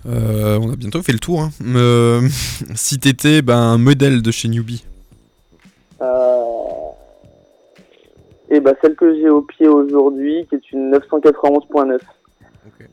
[0.08, 1.40] on a bientôt fait le tour.
[1.42, 1.50] Hein.
[1.64, 2.20] Euh,
[2.74, 4.84] si t'étais ben, un modèle de chez Newbie,
[6.00, 6.44] Euh...
[8.50, 11.98] Et bah celle que j'ai au pied aujourd'hui, qui est une 991.9.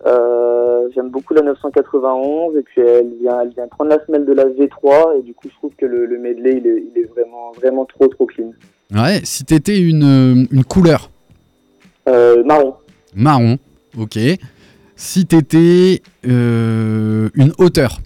[0.05, 4.34] Euh, J'aime beaucoup la 991 et puis elle vient, elle vient prendre la semelle de
[4.34, 7.05] la V3 et du coup je trouve que le, le medley il est, il est
[7.05, 8.51] vraiment vraiment trop trop clean.
[8.93, 11.09] Ouais, si t'étais une, euh, une couleur?
[12.07, 12.76] Euh, marron.
[13.16, 13.57] marron,
[13.97, 14.18] ok.
[14.95, 17.99] Si t'étais euh, une hauteur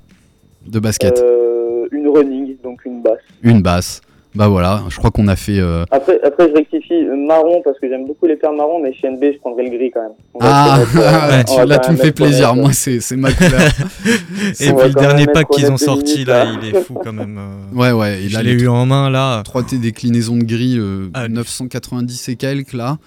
[0.68, 3.20] de basket, Euh, une running, donc une basse.
[3.44, 4.02] une basse.
[4.36, 5.58] Bah voilà, je crois qu'on a fait.
[5.60, 9.10] euh, Après, après je rectifie marron parce que j'aime beaucoup les paires marron, mais chez
[9.10, 10.12] NB je prendrais le gris quand même.
[10.36, 10.80] On Ah,
[11.48, 12.54] tu, là tu me fais plaisir.
[12.56, 13.60] Moi, c'est ma couleur.
[14.60, 16.52] Et puis le dernier pack qu'ils ont sorti là, là.
[16.62, 17.40] il est fou quand même.
[17.74, 18.22] Ouais, ouais.
[18.24, 19.42] Et Je l'ai les eu en main là.
[19.44, 22.98] 3T déclinaison de gris, euh, Ah, 990 et quelques là,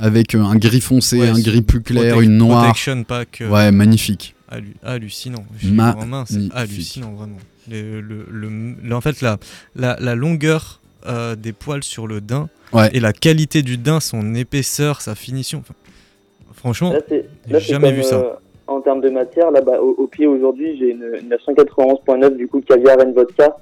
[0.00, 2.64] avec euh, un gris foncé, Ouais, un gris plus clair, une noire.
[2.64, 3.40] Protection pack.
[3.40, 4.34] euh, Ouais, magnifique.
[4.50, 5.44] hallu- hallucinant.
[5.98, 7.36] En main, c'est hallucinant vraiment.
[7.70, 9.38] Le, le- le- le- en fait, la,
[9.76, 12.90] la, la longueur euh, des poils sur le daim Ouais.
[12.92, 15.60] et la qualité du daim, son épaisseur, sa finition.
[15.60, 15.74] enfin,
[16.54, 18.16] franchement, j'ai jamais comme, vu ça.
[18.16, 18.30] euh,
[18.66, 22.46] en termes de matière, là, bah, au, au pied aujourd'hui, j'ai une, une 991.9 du
[22.48, 23.56] coup caviar and vodka,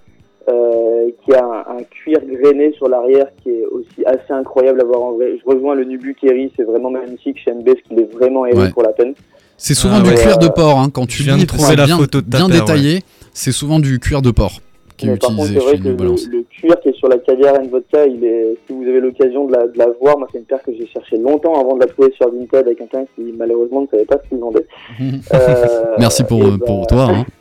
[0.48, 4.84] euh, qui a un, un cuir grainé sur l'arrière qui est aussi assez incroyable à
[4.84, 5.38] voir en vrai.
[5.38, 8.70] Je rejoins le Nubu Kerry, c'est vraiment magnifique chez NB, parce qu'il est vraiment Ouais.
[8.70, 9.14] pour la peine.
[9.56, 10.16] C'est souvent Ah du ouais.
[10.16, 10.78] cuir de porc.
[10.78, 13.00] hein, Quand tu viens lis, de trouver la bien, photo de ta bien détaillé,
[13.32, 14.60] c'est souvent du cuir de porc
[14.98, 15.88] qui est Mais par contre, utilisé c'est vrai chez que
[16.32, 19.46] le, cuir qui est sur la caviar and vodka, il est, si vous avez l'occasion
[19.46, 21.80] de la, de la voir, moi c'est une paire que j'ai cherché longtemps avant de
[21.80, 24.66] la trouver sur Vinted avec quelqu'un qui malheureusement ne savait pas ce qu'il vendait.
[25.34, 27.08] Euh, Merci pour, euh, ben, pour toi.
[27.10, 27.26] hein.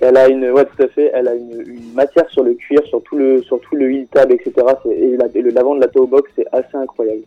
[0.00, 1.10] Elle a une, ouais, tout à fait.
[1.14, 4.30] Elle a une, matière sur le cuir, sur tout le, sur tout le heel tab,
[4.32, 4.52] etc.
[4.90, 7.22] Et, le lavant de la toe box, c'est assez incroyable.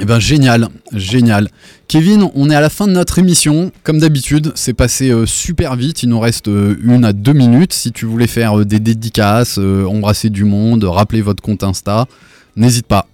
[0.00, 1.48] Eh ben génial, génial.
[1.88, 3.72] Kevin, on est à la fin de notre émission.
[3.82, 6.04] Comme d'habitude, c'est passé euh, super vite.
[6.04, 7.72] Il nous reste euh, une à deux minutes.
[7.72, 12.06] Si tu voulais faire euh, des dédicaces, embrasser du monde, rappeler votre compte Insta,
[12.54, 13.08] n'hésite pas.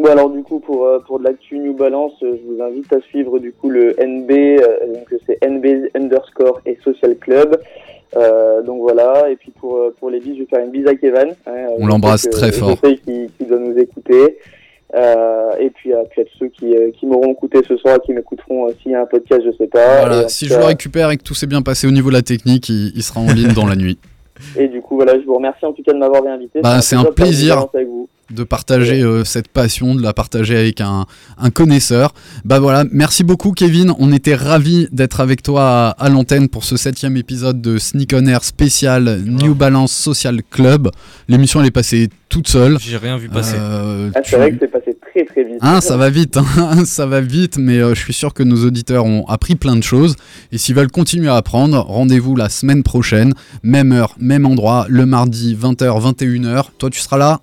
[0.00, 2.90] Bon alors du coup pour euh, pour de l'actu New Balance, euh, je vous invite
[2.92, 7.60] à suivre du coup le NB, euh, donc c'est NB underscore et Social Club.
[8.16, 10.94] Euh, donc voilà, et puis pour pour les bises, je vais faire une bise à
[10.94, 11.34] Kevin.
[11.46, 12.76] hein, On l'embrasse très fort.
[12.82, 14.38] Je sais qu'il qu'il doit nous écouter.
[14.92, 18.66] Euh, et puis, à, puis à ceux qui, qui m'auront écouté ce soir, qui m'écouteront
[18.66, 20.00] euh, s'il y a un podcast, je sais pas.
[20.06, 22.22] Voilà, si je le récupère et que tout s'est bien passé au niveau de la
[22.22, 23.98] technique, il, il sera en ligne dans la nuit.
[24.56, 26.60] Et du coup, voilà, je vous remercie en tout cas de m'avoir invité.
[26.60, 27.66] Bah, c'est un plaisir.
[27.74, 28.08] avec vous.
[28.30, 31.06] De partager euh, cette passion, de la partager avec un,
[31.38, 32.12] un connaisseur.
[32.44, 35.62] Bah voilà, merci beaucoup Kevin, on était ravis d'être avec toi
[35.98, 40.40] à, à l'antenne pour ce septième épisode de Sneak On Air spécial New Balance Social
[40.50, 40.88] Club.
[41.28, 42.78] L'émission elle est passée toute seule.
[42.78, 43.56] J'ai rien vu passer.
[43.58, 45.56] Euh, Ah, tu- c'est vrai que c'est passé très très vite.
[45.60, 48.64] Hein, ça va vite, hein, ça va vite, mais euh, je suis sûr que nos
[48.64, 50.14] auditeurs ont appris plein de choses.
[50.52, 53.32] Et s'ils veulent continuer à apprendre, rendez-vous la semaine prochaine,
[53.64, 56.66] même heure, même endroit, le mardi 20h, 21h.
[56.78, 57.40] Toi, tu seras là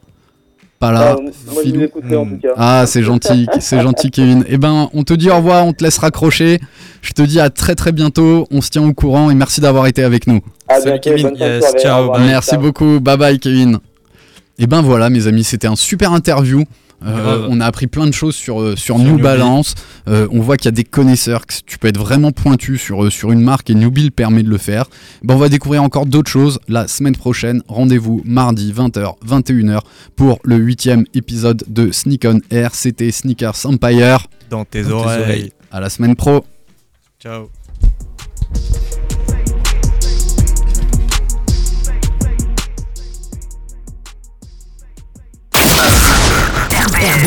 [0.80, 2.49] Pas là Ah, moi, je Philou vous écouterai en tout cas.
[2.55, 4.45] Ah, c'est gentil, c'est gentil, Kevin.
[4.47, 6.59] Eh ben, on te dit au revoir, on te laisse raccrocher.
[7.01, 9.88] Je te dis à très très bientôt, on se tient au courant et merci d'avoir
[9.88, 10.41] été avec nous.
[10.67, 11.32] À Salut, Kevin.
[11.36, 12.19] Yes, soirée, ciao, revoir.
[12.19, 12.61] Merci Ciao.
[12.61, 13.80] beaucoup, bye bye, Kevin.
[14.59, 16.63] Et ben voilà, mes amis, c'était un super interview.
[17.06, 19.20] Euh, on a appris plein de choses sur, euh, sur, Sur New.
[19.20, 19.76] Balance.
[20.08, 23.12] Euh, on voit qu'il y a des connaisseurs, que tu peux être vraiment pointu sur,
[23.12, 24.86] sur une marque et Newbie le permet de le faire.
[25.24, 27.62] Ben, on va découvrir encore d'autres choses la semaine prochaine.
[27.68, 29.82] Rendez-vous mardi 20h, 21h
[30.16, 32.74] pour le huitième épisode de Sneak On Air.
[32.74, 34.28] C'était Sneakers Empire.
[34.50, 35.22] Dans tes Dans tes oreilles.
[35.22, 35.52] oreilles.
[35.72, 36.45] À la semaine pro.
[37.22, 37.50] Ciao.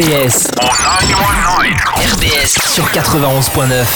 [0.01, 0.49] RBS.
[2.75, 3.87] Sur 91.9.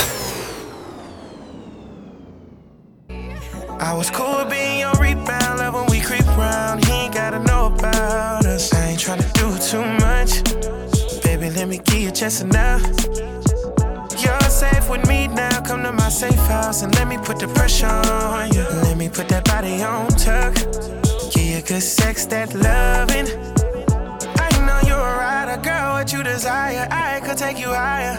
[3.80, 6.84] I was cool being your rebound, love when we creep around.
[6.84, 8.74] He ain't gotta know about us.
[8.74, 10.44] I ain't tryna do too much.
[11.24, 12.82] Baby, let me give you just enough.
[14.22, 15.62] You're safe with me now.
[15.62, 18.64] Come to my safe house and let me put the pressure on you.
[18.82, 20.54] Let me put that body on tuck.
[21.32, 21.82] Give you good
[22.28, 23.63] that loving.
[25.54, 25.92] A girl.
[25.94, 28.16] What you desire, I could take you higher.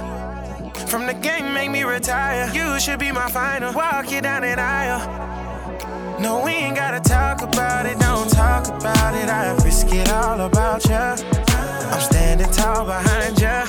[0.88, 2.49] From the game, make me retire.
[2.53, 3.73] You should be my final.
[3.73, 5.01] Walk you down an aisle.
[6.21, 9.27] No, we ain't gotta talk about it, don't talk about it.
[9.27, 11.17] I risk it all about ya.
[11.91, 13.67] I'm standing tall behind ya.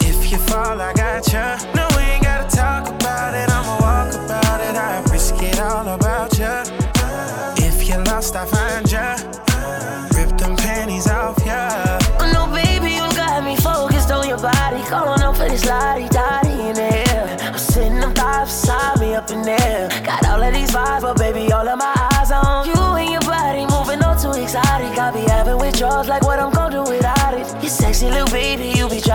[0.00, 1.58] If you fall, I got ya.
[1.74, 4.76] No, we ain't gotta talk about it, I'ma walk about it.
[4.76, 6.64] I risk it all about ya.
[7.58, 8.81] If you're lost, I find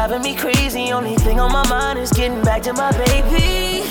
[0.07, 0.91] driving me crazy.
[0.91, 3.83] Only thing on my mind is getting back to my baby.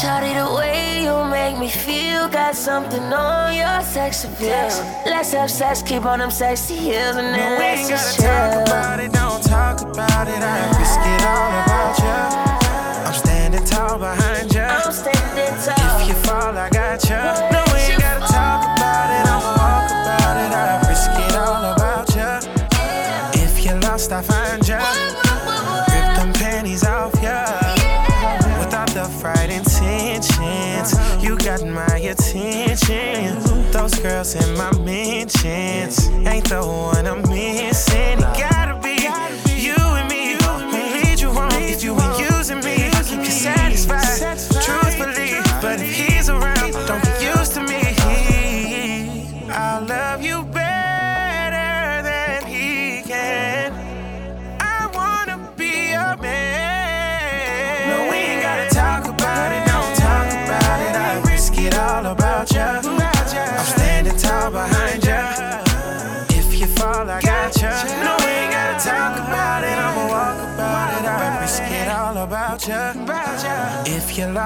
[0.00, 4.68] Shawty, the way you make me feel Got something on your sex appeal
[5.06, 8.20] Let's have sex, keep on them sexy heels And No, then we let's ain't just
[8.20, 10.42] gotta talk about it, don't talk about it.
[10.42, 13.06] I risk it all about ya.
[13.06, 14.82] I'm standing tall behind ya.
[14.84, 17.50] I'm standing tall If you fall, I got ya.
[17.50, 17.65] No,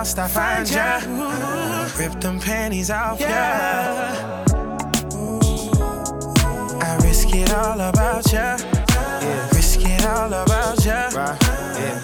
[0.01, 1.01] lost, I find ya.
[1.99, 4.45] Rip them panties off, yeah.
[6.81, 8.57] I risk it all about ya.
[9.53, 11.11] Risk it all about ya.